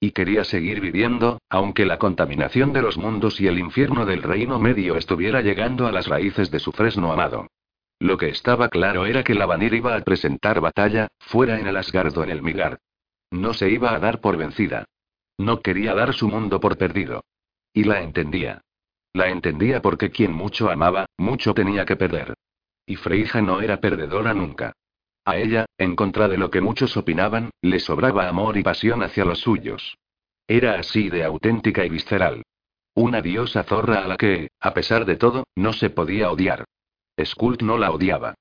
[0.00, 4.58] Y quería seguir viviendo, aunque la contaminación de los mundos y el infierno del reino
[4.58, 7.48] medio estuviera llegando a las raíces de su fresno amado.
[7.98, 11.76] Lo que estaba claro era que la Vanir iba a presentar batalla, fuera en el
[11.76, 12.78] Asgardo en el Migar.
[13.30, 14.86] No se iba a dar por vencida.
[15.36, 17.22] No quería dar su mundo por perdido.
[17.72, 18.62] Y la entendía.
[19.12, 22.34] La entendía porque quien mucho amaba, mucho tenía que perder.
[22.86, 24.72] Y Freija no era perdedora nunca.
[25.24, 29.24] A ella, en contra de lo que muchos opinaban, le sobraba amor y pasión hacia
[29.24, 29.96] los suyos.
[30.48, 32.42] Era así de auténtica y visceral.
[32.94, 36.64] Una diosa zorra a la que, a pesar de todo, no se podía odiar.
[37.22, 38.34] Skuld no la odiaba.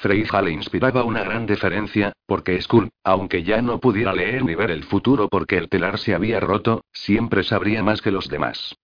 [0.00, 4.70] Freija le inspiraba una gran deferencia, porque Skuld, aunque ya no pudiera leer ni ver
[4.70, 8.74] el futuro porque el telar se había roto, siempre sabría más que los demás.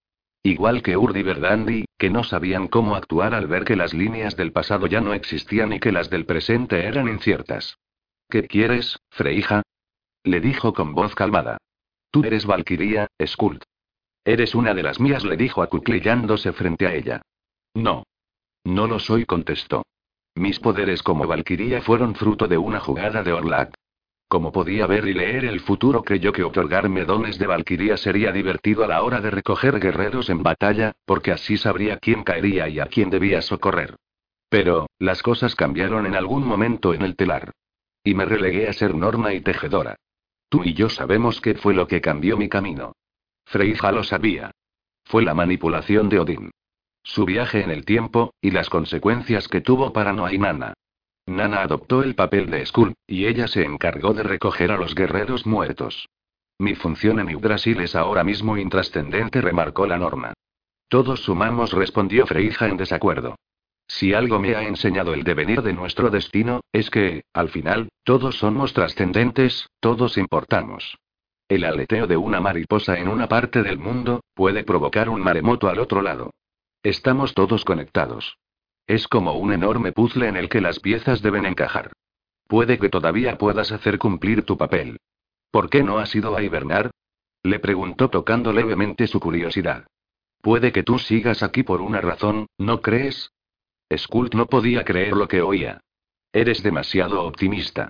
[0.43, 4.53] Igual que Urdi Verdandi, que no sabían cómo actuar al ver que las líneas del
[4.53, 7.79] pasado ya no existían y que las del presente eran inciertas.
[8.29, 9.63] ¿Qué quieres, Freija?
[10.23, 11.57] Le dijo con voz calmada.
[12.11, 13.63] Tú eres Valkyria, Skuld.
[14.23, 17.23] Eres una de las mías, le dijo acuclillándose frente a ella.
[17.73, 18.03] No.
[18.65, 19.83] No lo soy, contestó.
[20.37, 23.75] Mis poderes como Valkyria fueron fruto de una jugada de Orlak.
[24.29, 28.85] Como podía ver y leer el futuro, creyó que otorgarme dones de Valquiria sería divertido
[28.85, 32.87] a la hora de recoger guerreros en batalla, porque así sabría quién caería y a
[32.87, 33.97] quién debía socorrer.
[34.51, 37.53] Pero, las cosas cambiaron en algún momento en el telar.
[38.05, 39.97] Y me relegué a ser norma y tejedora.
[40.51, 42.93] Tú y yo sabemos qué fue lo que cambió mi camino.
[43.47, 44.51] Freija lo sabía.
[45.05, 46.51] Fue la manipulación de Odín.
[47.07, 50.75] Su viaje en el tiempo, y las consecuencias que tuvo para Noainana.
[51.25, 55.47] Nana adoptó el papel de Skull, y ella se encargó de recoger a los guerreros
[55.47, 56.09] muertos.
[56.59, 60.35] Mi función en Yggdrasil es ahora mismo intrascendente, remarcó la norma.
[60.89, 63.37] Todos sumamos, respondió Freija en desacuerdo.
[63.87, 68.37] Si algo me ha enseñado el devenir de nuestro destino, es que, al final, todos
[68.37, 70.99] somos trascendentes, todos importamos.
[71.49, 75.79] El aleteo de una mariposa en una parte del mundo, puede provocar un maremoto al
[75.79, 76.33] otro lado.
[76.87, 78.39] Estamos todos conectados.
[78.87, 81.91] Es como un enorme puzzle en el que las piezas deben encajar.
[82.47, 85.01] Puede que todavía puedas hacer cumplir tu papel.
[85.51, 86.93] ¿Por qué no has ido a hibernar?
[87.43, 89.89] Le preguntó tocando levemente su curiosidad.
[90.41, 93.33] Puede que tú sigas aquí por una razón, ¿no crees?
[93.93, 95.81] Skult no podía creer lo que oía.
[96.33, 97.89] Eres demasiado optimista.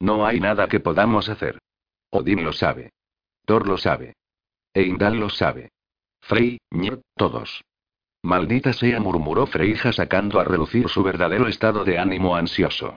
[0.00, 1.62] No hay nada que podamos hacer.
[2.10, 2.92] Odín lo sabe.
[3.46, 4.12] Thor lo sabe.
[4.74, 5.70] Eindal lo sabe.
[6.20, 7.64] Frey, Njord, todos.
[8.24, 12.96] Maldita sea, murmuró Freija sacando a relucir su verdadero estado de ánimo ansioso.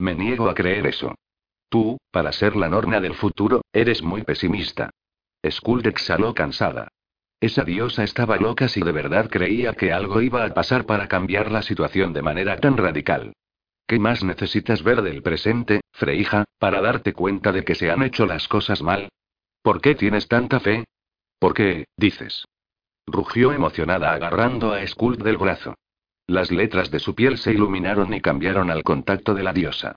[0.00, 1.14] Me niego a creer eso.
[1.68, 4.90] Tú, para ser la norna del futuro, eres muy pesimista.
[5.48, 6.88] Skuld exhaló cansada.
[7.38, 11.52] Esa diosa estaba loca si de verdad creía que algo iba a pasar para cambiar
[11.52, 13.32] la situación de manera tan radical.
[13.86, 18.26] ¿Qué más necesitas ver del presente, Freija, para darte cuenta de que se han hecho
[18.26, 19.08] las cosas mal?
[19.62, 20.82] ¿Por qué tienes tanta fe?
[21.38, 22.44] ¿Por qué, dices?
[23.06, 25.74] Rugió emocionada agarrando a Skuld del brazo.
[26.26, 29.96] Las letras de su piel se iluminaron y cambiaron al contacto de la diosa.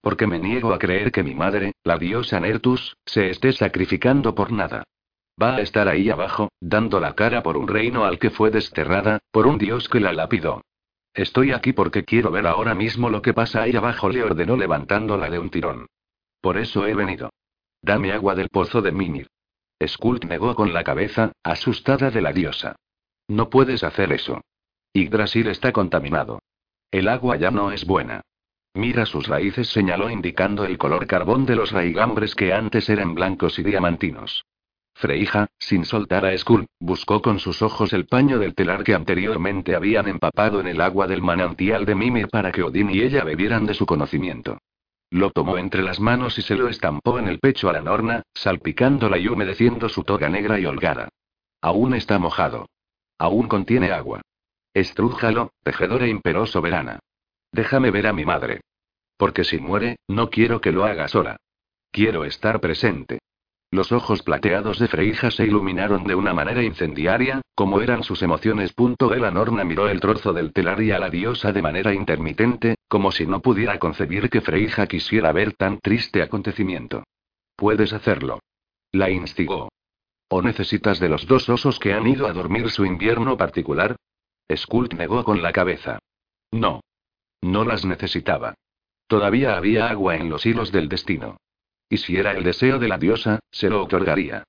[0.00, 4.52] Porque me niego a creer que mi madre, la diosa Nertus, se esté sacrificando por
[4.52, 4.84] nada.
[5.40, 9.18] Va a estar ahí abajo, dando la cara por un reino al que fue desterrada,
[9.30, 10.62] por un dios que la lapidó.
[11.12, 15.28] Estoy aquí porque quiero ver ahora mismo lo que pasa ahí abajo, le ordenó levantándola
[15.28, 15.86] de un tirón.
[16.40, 17.30] Por eso he venido.
[17.82, 19.26] Dame agua del pozo de Mimir.
[19.84, 22.76] Skuld negó con la cabeza, asustada de la diosa.
[23.28, 24.40] No puedes hacer eso.
[24.94, 26.40] Yggdrasil está contaminado.
[26.90, 28.22] El agua ya no es buena.
[28.74, 33.58] Mira sus raíces, señaló indicando el color carbón de los raigambres que antes eran blancos
[33.58, 34.44] y diamantinos.
[34.94, 39.74] Freija, sin soltar a Skuld, buscó con sus ojos el paño del telar que anteriormente
[39.74, 43.66] habían empapado en el agua del manantial de Mimir para que Odín y ella bebieran
[43.66, 44.58] de su conocimiento.
[45.16, 48.22] Lo tomó entre las manos y se lo estampó en el pecho a la norna,
[48.34, 51.08] salpicándola y humedeciendo su toga negra y holgada.
[51.62, 52.68] Aún está mojado.
[53.16, 54.20] Aún contiene agua.
[54.74, 56.98] Estrújalo, tejedora imperó soberana.
[57.50, 58.60] Déjame ver a mi madre.
[59.16, 61.38] Porque si muere, no quiero que lo haga sola.
[61.90, 63.20] Quiero estar presente.
[63.70, 68.74] Los ojos plateados de Freija se iluminaron de una manera incendiaria, como eran sus emociones.
[69.18, 73.10] la Norna miró el trozo del telar y a la diosa de manera intermitente, como
[73.10, 77.02] si no pudiera concebir que Freija quisiera ver tan triste acontecimiento.
[77.56, 78.40] Puedes hacerlo.
[78.92, 79.68] La instigó.
[80.28, 83.96] ¿O necesitas de los dos osos que han ido a dormir su invierno particular?
[84.54, 85.98] Skuld negó con la cabeza.
[86.52, 86.80] No.
[87.42, 88.54] No las necesitaba.
[89.08, 91.36] Todavía había agua en los hilos del destino.
[91.88, 94.44] Y si era el deseo de la diosa, se lo otorgaría.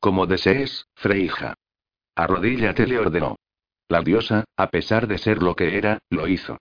[0.00, 1.54] Como desees, Freija.
[2.14, 3.36] Arrodíllate, le ordenó.
[3.88, 6.58] La diosa, a pesar de ser lo que era, lo hizo.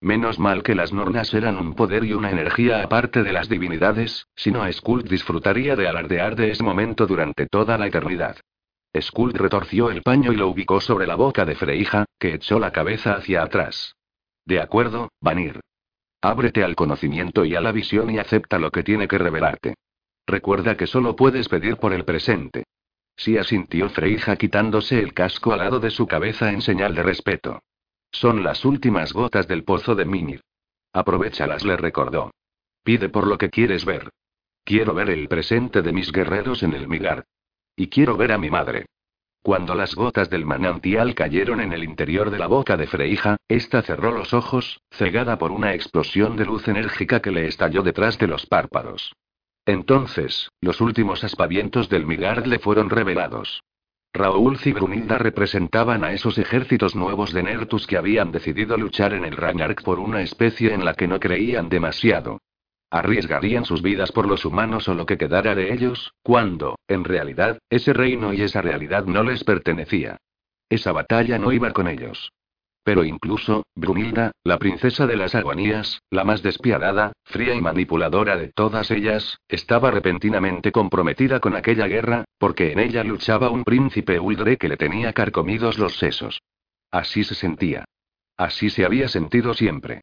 [0.00, 4.26] Menos mal que las nornas eran un poder y una energía aparte de las divinidades,
[4.34, 8.36] si no Skuld disfrutaría de alardear de ese momento durante toda la eternidad.
[8.98, 12.72] Skuld retorció el paño y lo ubicó sobre la boca de Freija, que echó la
[12.72, 13.94] cabeza hacia atrás.
[14.46, 15.60] De acuerdo, Vanir.
[16.22, 19.74] Ábrete al conocimiento y a la visión y acepta lo que tiene que revelarte.
[20.26, 22.64] Recuerda que solo puedes pedir por el presente.
[23.16, 27.60] Sí asintió Freija quitándose el casco al lado de su cabeza en señal de respeto.
[28.12, 30.42] Son las últimas gotas del pozo de Mimir.
[30.92, 32.32] Aprovechalas, le recordó.
[32.82, 34.10] Pide por lo que quieres ver.
[34.64, 37.24] Quiero ver el presente de mis guerreros en el Migar.
[37.76, 38.86] Y quiero ver a mi madre.
[39.42, 43.80] Cuando las gotas del manantial cayeron en el interior de la boca de Freija, ésta
[43.80, 48.26] cerró los ojos, cegada por una explosión de luz enérgica que le estalló detrás de
[48.26, 49.14] los párpados.
[49.64, 53.62] Entonces, los últimos aspavientos del Migard le fueron revelados.
[54.12, 59.24] Raúl y Brunilda representaban a esos ejércitos nuevos de Nertus que habían decidido luchar en
[59.24, 62.40] el Ragnarok por una especie en la que no creían demasiado.
[62.90, 67.58] Arriesgarían sus vidas por los humanos o lo que quedara de ellos, cuando, en realidad,
[67.70, 70.16] ese reino y esa realidad no les pertenecía.
[70.68, 72.32] Esa batalla no iba con ellos.
[72.82, 78.48] Pero incluso, Brunilda, la princesa de las agonías, la más despiadada, fría y manipuladora de
[78.48, 84.56] todas ellas, estaba repentinamente comprometida con aquella guerra, porque en ella luchaba un príncipe Uldre
[84.56, 86.40] que le tenía carcomidos los sesos.
[86.90, 87.84] Así se sentía.
[88.36, 90.00] Así se había sentido siempre.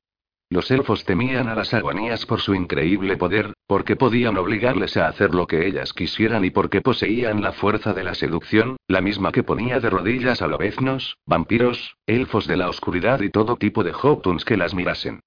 [0.49, 5.35] Los elfos temían a las agonías por su increíble poder, porque podían obligarles a hacer
[5.35, 9.43] lo que ellas quisieran y porque poseían la fuerza de la seducción, la misma que
[9.43, 14.45] ponía de rodillas a lobeznos, vampiros, elfos de la oscuridad y todo tipo de Hoptuns
[14.45, 15.19] que las mirasen.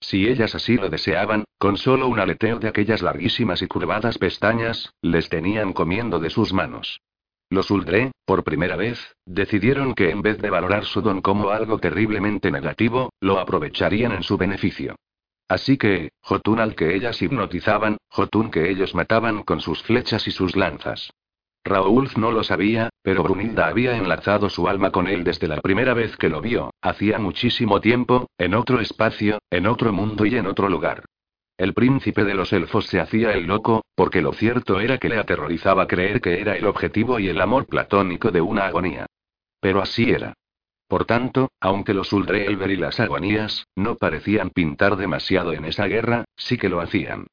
[0.00, 4.94] Si ellas así lo deseaban, con solo un aleteo de aquellas larguísimas y curvadas pestañas,
[5.02, 7.00] les tenían comiendo de sus manos.
[7.52, 11.78] Los Uldre, por primera vez, decidieron que en vez de valorar su don como algo
[11.78, 14.96] terriblemente negativo, lo aprovecharían en su beneficio.
[15.48, 20.30] Así que, Jotun al que ellas hipnotizaban, Jotun que ellos mataban con sus flechas y
[20.30, 21.10] sus lanzas.
[21.62, 25.92] Raúl no lo sabía, pero Brunilda había enlazado su alma con él desde la primera
[25.92, 30.46] vez que lo vio, hacía muchísimo tiempo, en otro espacio, en otro mundo y en
[30.46, 31.04] otro lugar.
[31.62, 35.16] El príncipe de los elfos se hacía el loco, porque lo cierto era que le
[35.16, 39.06] aterrorizaba creer que era el objetivo y el amor platónico de una agonía.
[39.60, 40.34] Pero así era.
[40.88, 46.24] Por tanto, aunque los Uldreelver y las agonías, no parecían pintar demasiado en esa guerra,
[46.34, 47.28] sí que lo hacían.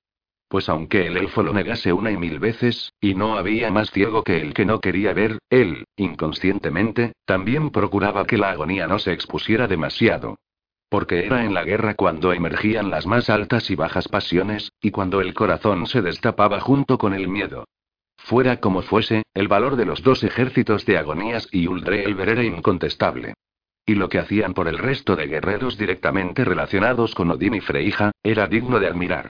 [0.47, 4.23] Pues aunque el elfo lo negase una y mil veces, y no había más ciego
[4.23, 9.11] que el que no quería ver, él, inconscientemente, también procuraba que la agonía no se
[9.11, 10.35] expusiera demasiado.
[10.89, 15.21] Porque era en la guerra cuando emergían las más altas y bajas pasiones, y cuando
[15.21, 17.65] el corazón se destapaba junto con el miedo.
[18.17, 23.35] Fuera como fuese, el valor de los dos ejércitos de agonías y Uldreelver era incontestable.
[23.85, 28.11] Y lo que hacían por el resto de guerreros directamente relacionados con Odín y Freija,
[28.21, 29.29] era digno de admirar.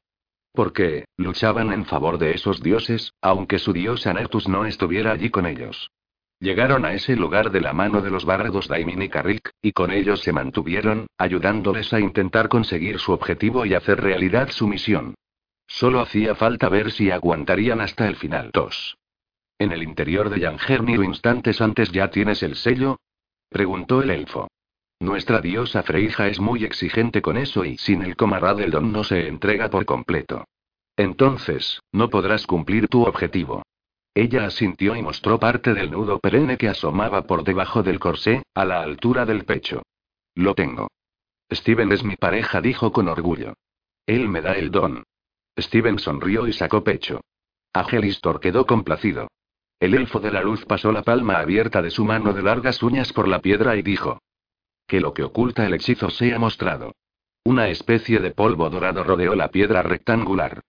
[0.52, 5.46] Porque, luchaban en favor de esos dioses, aunque su diosa Nertus no estuviera allí con
[5.46, 5.92] ellos.
[6.42, 9.92] Llegaron a ese lugar de la mano de los bárbaros Daimin y Carrick, y con
[9.92, 15.16] ellos se mantuvieron, ayudándoles a intentar conseguir su objetivo y hacer realidad su misión.
[15.68, 18.52] Solo hacía falta ver si aguantarían hasta el final.
[18.54, 18.98] 2.
[19.60, 22.98] ¿En el interior de Yangernir instantes antes ya tienes el sello?
[23.50, 24.48] preguntó el elfo.
[25.02, 29.28] Nuestra diosa Freija es muy exigente con eso y sin el del don no se
[29.28, 30.46] entrega por completo.
[30.96, 33.64] Entonces, no podrás cumplir tu objetivo.
[34.20, 38.66] Ella asintió y mostró parte del nudo perenne que asomaba por debajo del corsé, a
[38.66, 39.84] la altura del pecho.
[40.36, 40.90] Lo tengo.
[41.50, 43.54] Steven es mi pareja, dijo con orgullo.
[44.06, 45.06] Él me da el don.
[45.58, 47.22] Steven sonrió y sacó pecho.
[47.72, 49.30] Agelistor quedó complacido.
[49.80, 53.14] El elfo de la luz pasó la palma abierta de su mano de largas uñas
[53.14, 54.20] por la piedra y dijo.
[54.86, 56.92] Que lo que oculta el hechizo sea mostrado.
[57.46, 60.62] Una especie de polvo dorado rodeó la piedra rectangular.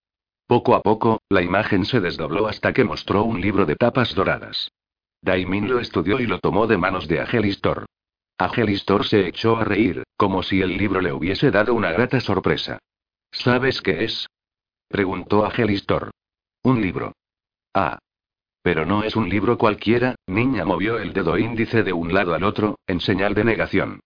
[0.50, 4.72] Poco a poco, la imagen se desdobló hasta que mostró un libro de tapas doradas.
[5.22, 7.86] Daimin lo estudió y lo tomó de manos de Agelistor.
[8.36, 12.80] Agelistor se echó a reír, como si el libro le hubiese dado una grata sorpresa.
[13.30, 14.26] ¿Sabes qué es?
[14.88, 16.10] preguntó Agelistor.
[16.64, 17.12] Un libro.
[17.72, 18.00] Ah.
[18.60, 22.42] Pero no es un libro cualquiera, niña movió el dedo índice de un lado al
[22.42, 24.00] otro, en señal de negación.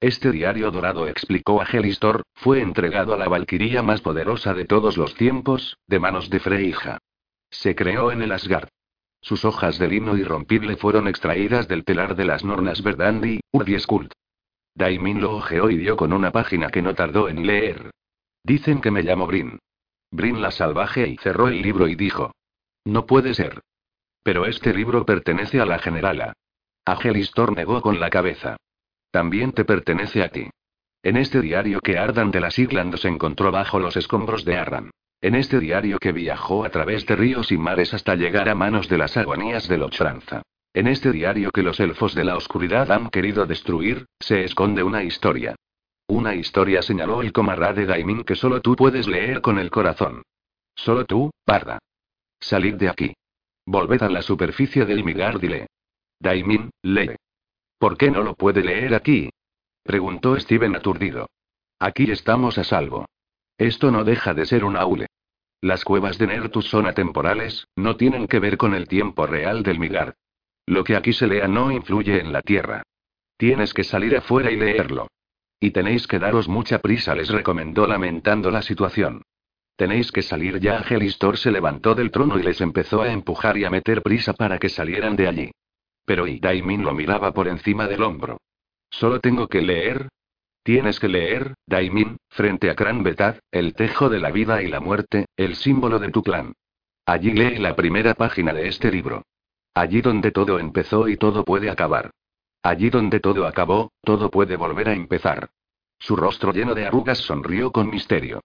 [0.00, 4.96] Este diario dorado, explicó a Gelistor, fue entregado a la valquiría más poderosa de todos
[4.96, 6.98] los tiempos, de manos de Freija.
[7.50, 8.68] Se creó en el Asgard.
[9.20, 14.12] Sus hojas de lino irrompible fueron extraídas del telar de las Nornas Verdandi, Urdieskuld.
[14.76, 17.90] Daimin lo ojeó y dio con una página que no tardó en leer.
[18.44, 19.58] Dicen que me llamo Brin.
[20.12, 22.30] Brin la salvaje y cerró el libro y dijo.
[22.84, 23.62] No puede ser.
[24.22, 26.34] Pero este libro pertenece a la generala.
[26.84, 28.56] Agelistor negó con la cabeza.
[29.10, 30.50] También te pertenece a ti.
[31.02, 34.90] En este diario que Ardan de las Irlandas encontró bajo los escombros de Arran.
[35.20, 38.88] En este diario que viajó a través de ríos y mares hasta llegar a manos
[38.88, 40.42] de las agonías de Lochranza.
[40.74, 45.02] En este diario que los elfos de la oscuridad han querido destruir, se esconde una
[45.02, 45.56] historia.
[46.06, 50.22] Una historia señaló el comarra de Daimin que solo tú puedes leer con el corazón.
[50.74, 51.78] Solo tú, parda.
[52.40, 53.14] Salid de aquí.
[53.66, 55.66] Volved a la superficie del Migard y lee.
[56.20, 57.16] Daimin, lee.
[57.78, 59.30] ¿Por qué no lo puede leer aquí?
[59.84, 61.28] Preguntó Steven aturdido.
[61.78, 63.06] Aquí estamos a salvo.
[63.56, 65.06] Esto no deja de ser un aule.
[65.60, 69.78] Las cuevas de Nertus son atemporales, no tienen que ver con el tiempo real del
[69.78, 70.14] Migar.
[70.66, 72.82] Lo que aquí se lea no influye en la Tierra.
[73.36, 75.08] Tienes que salir afuera y leerlo.
[75.60, 79.22] Y tenéis que daros mucha prisa, les recomendó lamentando la situación.
[79.76, 80.82] Tenéis que salir ya.
[80.82, 84.58] Gelistor se levantó del trono y les empezó a empujar y a meter prisa para
[84.58, 85.50] que salieran de allí.
[86.08, 88.40] Pero y Daimin lo miraba por encima del hombro.
[88.88, 90.08] Solo tengo que leer.
[90.62, 93.04] Tienes que leer, Daimin, frente a Kran
[93.52, 96.54] el tejo de la vida y la muerte, el símbolo de tu clan.
[97.04, 99.26] Allí lee la primera página de este libro.
[99.74, 102.10] Allí donde todo empezó y todo puede acabar.
[102.62, 105.50] Allí donde todo acabó, todo puede volver a empezar.
[105.98, 108.40] Su rostro lleno de arrugas sonrió con misterio.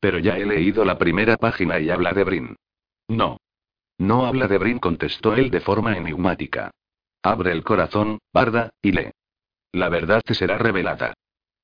[0.00, 2.56] Pero ya he leído la primera página y habla de Brin.
[3.06, 3.38] No.
[3.98, 6.72] No habla de Brin, contestó él de forma enigmática.
[7.24, 9.10] Abre el corazón, Barda, y lee.
[9.72, 11.14] La verdad te será revelada.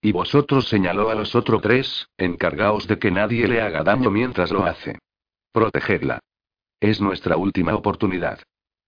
[0.01, 4.51] Y vosotros señaló a los otros tres, encargaos de que nadie le haga daño mientras
[4.51, 4.99] lo hace.
[5.53, 6.21] Protegedla.
[6.81, 8.41] Es nuestra última oportunidad.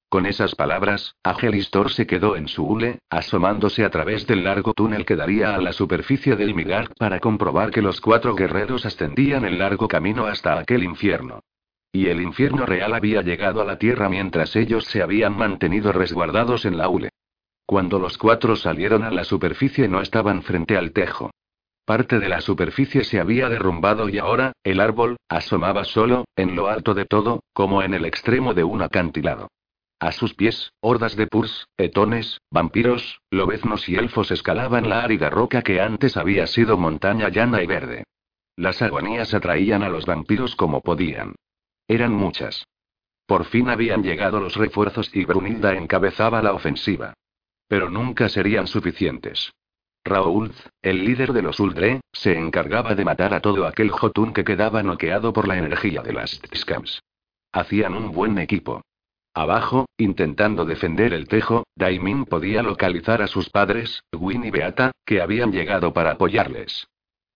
[0.09, 5.05] Con esas palabras, Agelistor se quedó en su hule, asomándose a través del largo túnel
[5.05, 9.59] que daría a la superficie del Migar para comprobar que los cuatro guerreros ascendían el
[9.59, 11.41] largo camino hasta aquel infierno.
[11.93, 16.65] Y el infierno real había llegado a la tierra mientras ellos se habían mantenido resguardados
[16.65, 17.11] en la hule.
[17.67, 21.31] Cuando los cuatro salieron a la superficie no estaban frente al tejo.
[21.85, 26.69] Parte de la superficie se había derrumbado y ahora, el árbol, asomaba solo, en lo
[26.69, 29.49] alto de todo, como en el extremo de un acantilado.
[30.01, 35.63] A sus pies, hordas de purs, etones, vampiros, lobeznos y elfos escalaban la árida roca
[35.63, 38.05] que antes había sido montaña llana y verde.
[38.57, 41.35] Las agonías atraían a los vampiros como podían.
[41.93, 42.67] Eran muchas.
[43.27, 47.13] Por fin habían llegado los refuerzos y Brunilda encabezaba la ofensiva.
[47.69, 49.53] Pero nunca serían suficientes.
[50.03, 54.43] Raoul, el líder de los Uldre, se encargaba de matar a todo aquel Jotun que
[54.43, 57.03] quedaba noqueado por la energía de las Tskams.
[57.53, 58.81] Hacían un buen equipo.
[59.35, 65.21] Abajo, intentando defender el tejo, Daimin podía localizar a sus padres, Win y Beata, que
[65.21, 66.87] habían llegado para apoyarles.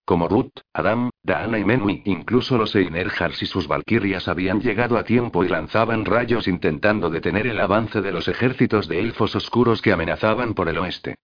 [0.06, 5.04] Como Ruth, Adam, Daana y Menui, incluso los Einerjars y sus valquirias habían llegado a
[5.04, 9.92] tiempo y lanzaban rayos intentando detener el avance de los ejércitos de elfos oscuros que
[9.92, 11.16] amenazaban por el oeste.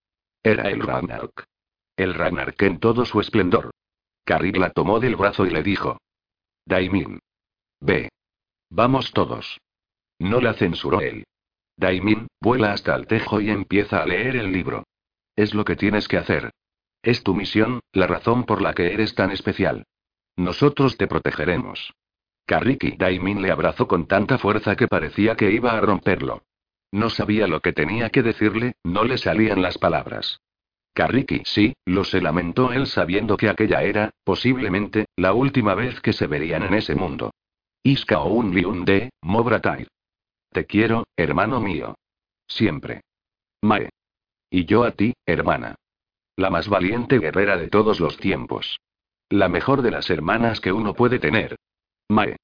[0.42, 1.44] Era el Ragnarok.
[1.96, 3.70] El Ragnarok en todo su esplendor.
[4.24, 5.98] Carrick la tomó del brazo y le dijo:
[6.66, 7.20] Daimin.
[7.78, 8.08] Ve.
[8.68, 9.60] Vamos todos.
[10.18, 11.24] No la censuró él.
[11.76, 14.82] Daimin, vuela hasta el tejo y empieza a leer el libro.
[15.36, 16.50] Es lo que tienes que hacer.
[17.02, 19.86] Es tu misión, la razón por la que eres tan especial.
[20.36, 21.92] Nosotros te protegeremos.
[22.46, 26.42] Kariki Daimin le abrazó con tanta fuerza que parecía que iba a romperlo.
[26.90, 30.40] No sabía lo que tenía que decirle, no le salían las palabras.
[30.94, 36.12] Kariki, sí, lo se lamentó él sabiendo que aquella era, posiblemente, la última vez que
[36.12, 37.32] se verían en ese mundo.
[37.82, 39.88] Iska o un liun de, Mobratai.
[40.50, 41.94] Te quiero, hermano mío.
[42.46, 43.00] Siempre.
[43.62, 43.88] Mae.
[44.50, 45.76] Y yo a ti, hermana.
[46.36, 48.80] La más valiente guerrera de todos los tiempos.
[49.28, 51.56] La mejor de las hermanas que uno puede tener.
[52.08, 52.36] Mae.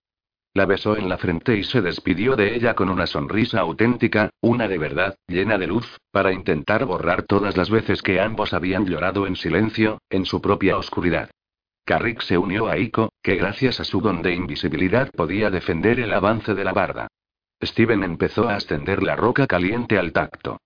[0.52, 4.68] La besó en la frente y se despidió de ella con una sonrisa auténtica, una
[4.68, 9.26] de verdad, llena de luz, para intentar borrar todas las veces que ambos habían llorado
[9.26, 11.30] en silencio, en su propia oscuridad.
[11.86, 16.12] Carrick se unió a Iko, que gracias a su don de invisibilidad podía defender el
[16.12, 17.08] avance de la barda.
[17.62, 20.58] Steven empezó a ascender la roca caliente al tacto.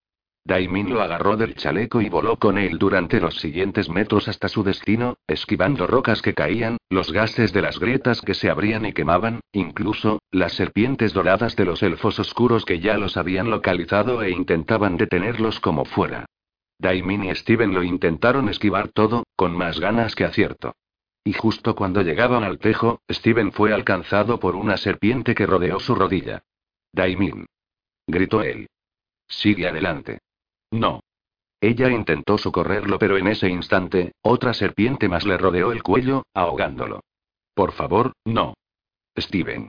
[0.45, 4.65] Daimin lo agarró del chaleco y voló con él durante los siguientes metros hasta su
[4.65, 9.41] destino, esquivando rocas que caían, los gases de las grietas que se abrían y quemaban,
[9.53, 14.97] incluso, las serpientes doradas de los elfos oscuros que ya los habían localizado e intentaban
[14.97, 16.27] detenerlos como fuera.
[16.79, 20.75] Daimin y Steven lo intentaron esquivar todo, con más ganas que acierto.
[21.23, 25.95] Y justo cuando llegaban al tejo, Steven fue alcanzado por una serpiente que rodeó su
[25.95, 26.43] rodilla.
[26.93, 27.47] Daimin.
[28.09, 28.67] Gritó él.
[29.29, 30.19] Sigue adelante.
[30.73, 31.01] No.
[31.61, 37.03] Ella intentó socorrerlo, pero en ese instante, otra serpiente más le rodeó el cuello, ahogándolo.
[37.55, 38.55] Por favor, no.
[39.17, 39.69] Steven.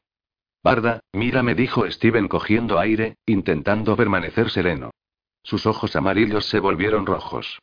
[0.64, 4.91] Barda, mira, me dijo Steven cogiendo aire, intentando permanecer sereno.
[5.43, 7.60] Sus ojos amarillos se volvieron rojos.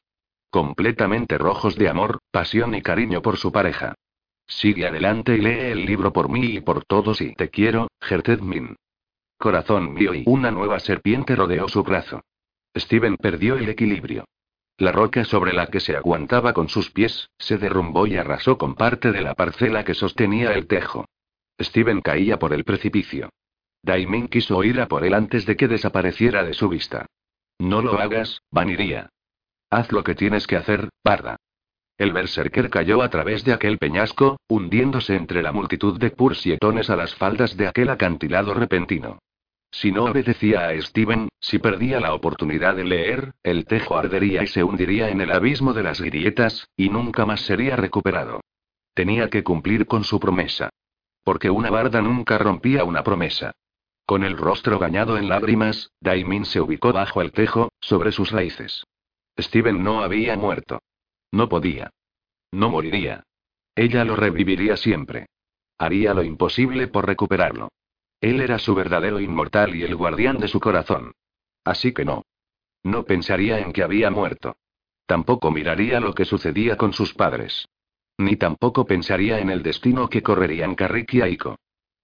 [0.51, 3.95] Completamente rojos de amor, pasión y cariño por su pareja.
[4.47, 8.41] Sigue adelante y lee el libro por mí y por todos y te quiero, Gerted
[8.41, 8.77] Min.
[9.39, 12.21] Corazón mío y una nueva serpiente rodeó su brazo.
[12.77, 14.25] Steven perdió el equilibrio.
[14.79, 18.75] La roca sobre la que se aguantaba con sus pies, se derrumbó y arrasó con
[18.75, 21.05] parte de la parcela que sostenía el tejo.
[21.61, 23.29] Steven caía por el precipicio.
[23.83, 27.07] Daimin quiso ir a por él antes de que desapareciera de su vista.
[27.59, 29.11] No lo hagas, Vaniría.
[29.69, 31.37] Haz lo que tienes que hacer, Barda.
[31.99, 36.97] El berserker cayó a través de aquel peñasco, hundiéndose entre la multitud de pursietones a
[36.97, 39.19] las faldas de aquel acantilado repentino.
[39.71, 44.47] Si no obedecía a Steven, si perdía la oportunidad de leer, el tejo ardería y
[44.47, 48.41] se hundiría en el abismo de las grietas, y nunca más sería recuperado.
[48.95, 50.71] Tenía que cumplir con su promesa.
[51.23, 53.53] Porque una barda nunca rompía una promesa.
[54.05, 58.85] Con el rostro bañado en lágrimas, Daimin se ubicó bajo el tejo, sobre sus raíces.
[59.39, 60.83] Steven no había muerto.
[61.31, 61.91] No podía.
[62.51, 63.23] No moriría.
[63.77, 65.27] Ella lo reviviría siempre.
[65.79, 67.69] Haría lo imposible por recuperarlo.
[68.21, 71.13] Él era su verdadero inmortal y el guardián de su corazón.
[71.65, 72.25] Así que no.
[72.83, 74.57] No pensaría en que había muerto.
[75.07, 77.69] Tampoco miraría lo que sucedía con sus padres.
[78.19, 81.57] Ni tampoco pensaría en el destino que correrían Carrick y Aiko.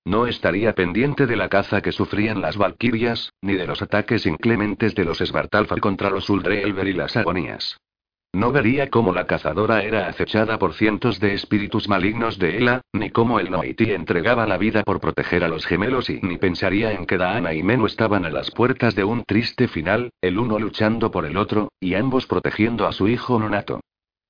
[0.05, 4.95] No estaría pendiente de la caza que sufrían las Valquirias, ni de los ataques inclementes
[4.95, 7.77] de los Svartalfar contra los Uldreelver y las agonías.
[8.37, 13.09] No vería cómo la cazadora era acechada por cientos de espíritus malignos de Ela, ni
[13.09, 17.07] cómo el Noiti entregaba la vida por proteger a los gemelos y ni pensaría en
[17.07, 21.11] que Daana y Menu estaban a las puertas de un triste final, el uno luchando
[21.11, 23.81] por el otro, y ambos protegiendo a su hijo nonato.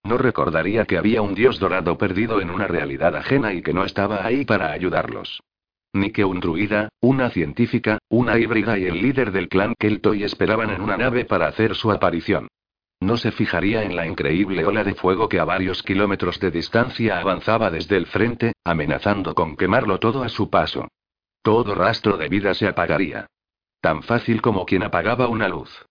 [0.04, 3.82] No recordaría que había un dios dorado perdido en una realidad ajena y que no
[3.82, 5.42] estaba ahí para ayudarlos.
[5.92, 10.70] Ni que un druida, una científica, una híbrida y el líder del clan Keltoy esperaban
[10.70, 12.46] en una nave para hacer su aparición.
[13.00, 17.18] No se fijaría en la increíble ola de fuego que a varios kilómetros de distancia
[17.18, 20.88] avanzaba desde el frente, amenazando con quemarlo todo a su paso.
[21.42, 23.26] Todo rastro de vida se apagaría.
[23.80, 25.86] Tan fácil como quien apagaba una luz.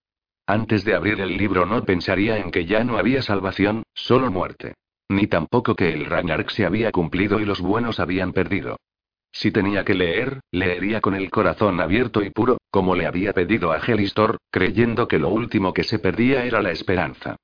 [0.47, 4.74] Antes de abrir el libro no pensaría en que ya no había salvación, solo muerte.
[5.08, 8.78] Ni tampoco que el Ragnarok se había cumplido y los buenos habían perdido.
[9.32, 13.71] Si tenía que leer, leería con el corazón abierto y puro, como le había pedido
[13.71, 17.38] a Gelistor, creyendo que lo último que se perdía era la esperanza.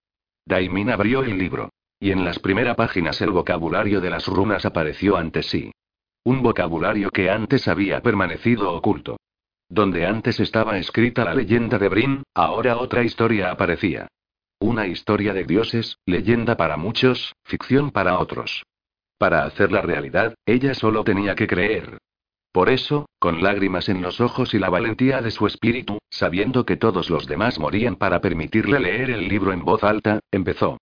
[0.45, 1.69] Daimin abrió el libro.
[2.01, 5.71] Y en las primeras páginas el vocabulario de las runas apareció ante sí.
[6.25, 9.21] Un vocabulario que antes había permanecido oculto.
[9.69, 14.09] Donde antes estaba escrita la leyenda de Brin, ahora otra historia aparecía.
[14.59, 18.63] Una historia de dioses, leyenda para muchos, ficción para otros.
[19.17, 21.99] Para hacerla realidad, ella solo tenía que creer.
[22.51, 26.75] Por eso, con lágrimas en los ojos y la valentía de su espíritu, sabiendo que
[26.75, 30.77] todos los demás morían para permitirle leer el libro en voz alta, empezó.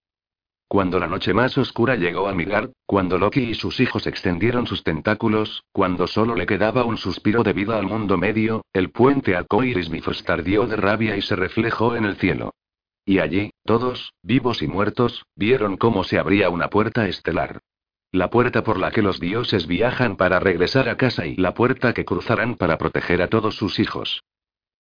[0.67, 4.83] Cuando la noche más oscura llegó a Midgard, cuando Loki y sus hijos extendieron sus
[4.83, 9.89] tentáculos, cuando solo le quedaba un suspiro de vida al mundo medio, el puente arcoiris
[9.89, 12.53] Bifrost ardió de rabia y se reflejó en el cielo.
[13.03, 17.61] Y allí, todos, vivos y muertos, vieron cómo se abría una puerta estelar.
[18.11, 21.93] La puerta por la que los dioses viajan para regresar a casa y la puerta
[21.93, 24.23] que cruzarán para proteger a todos sus hijos.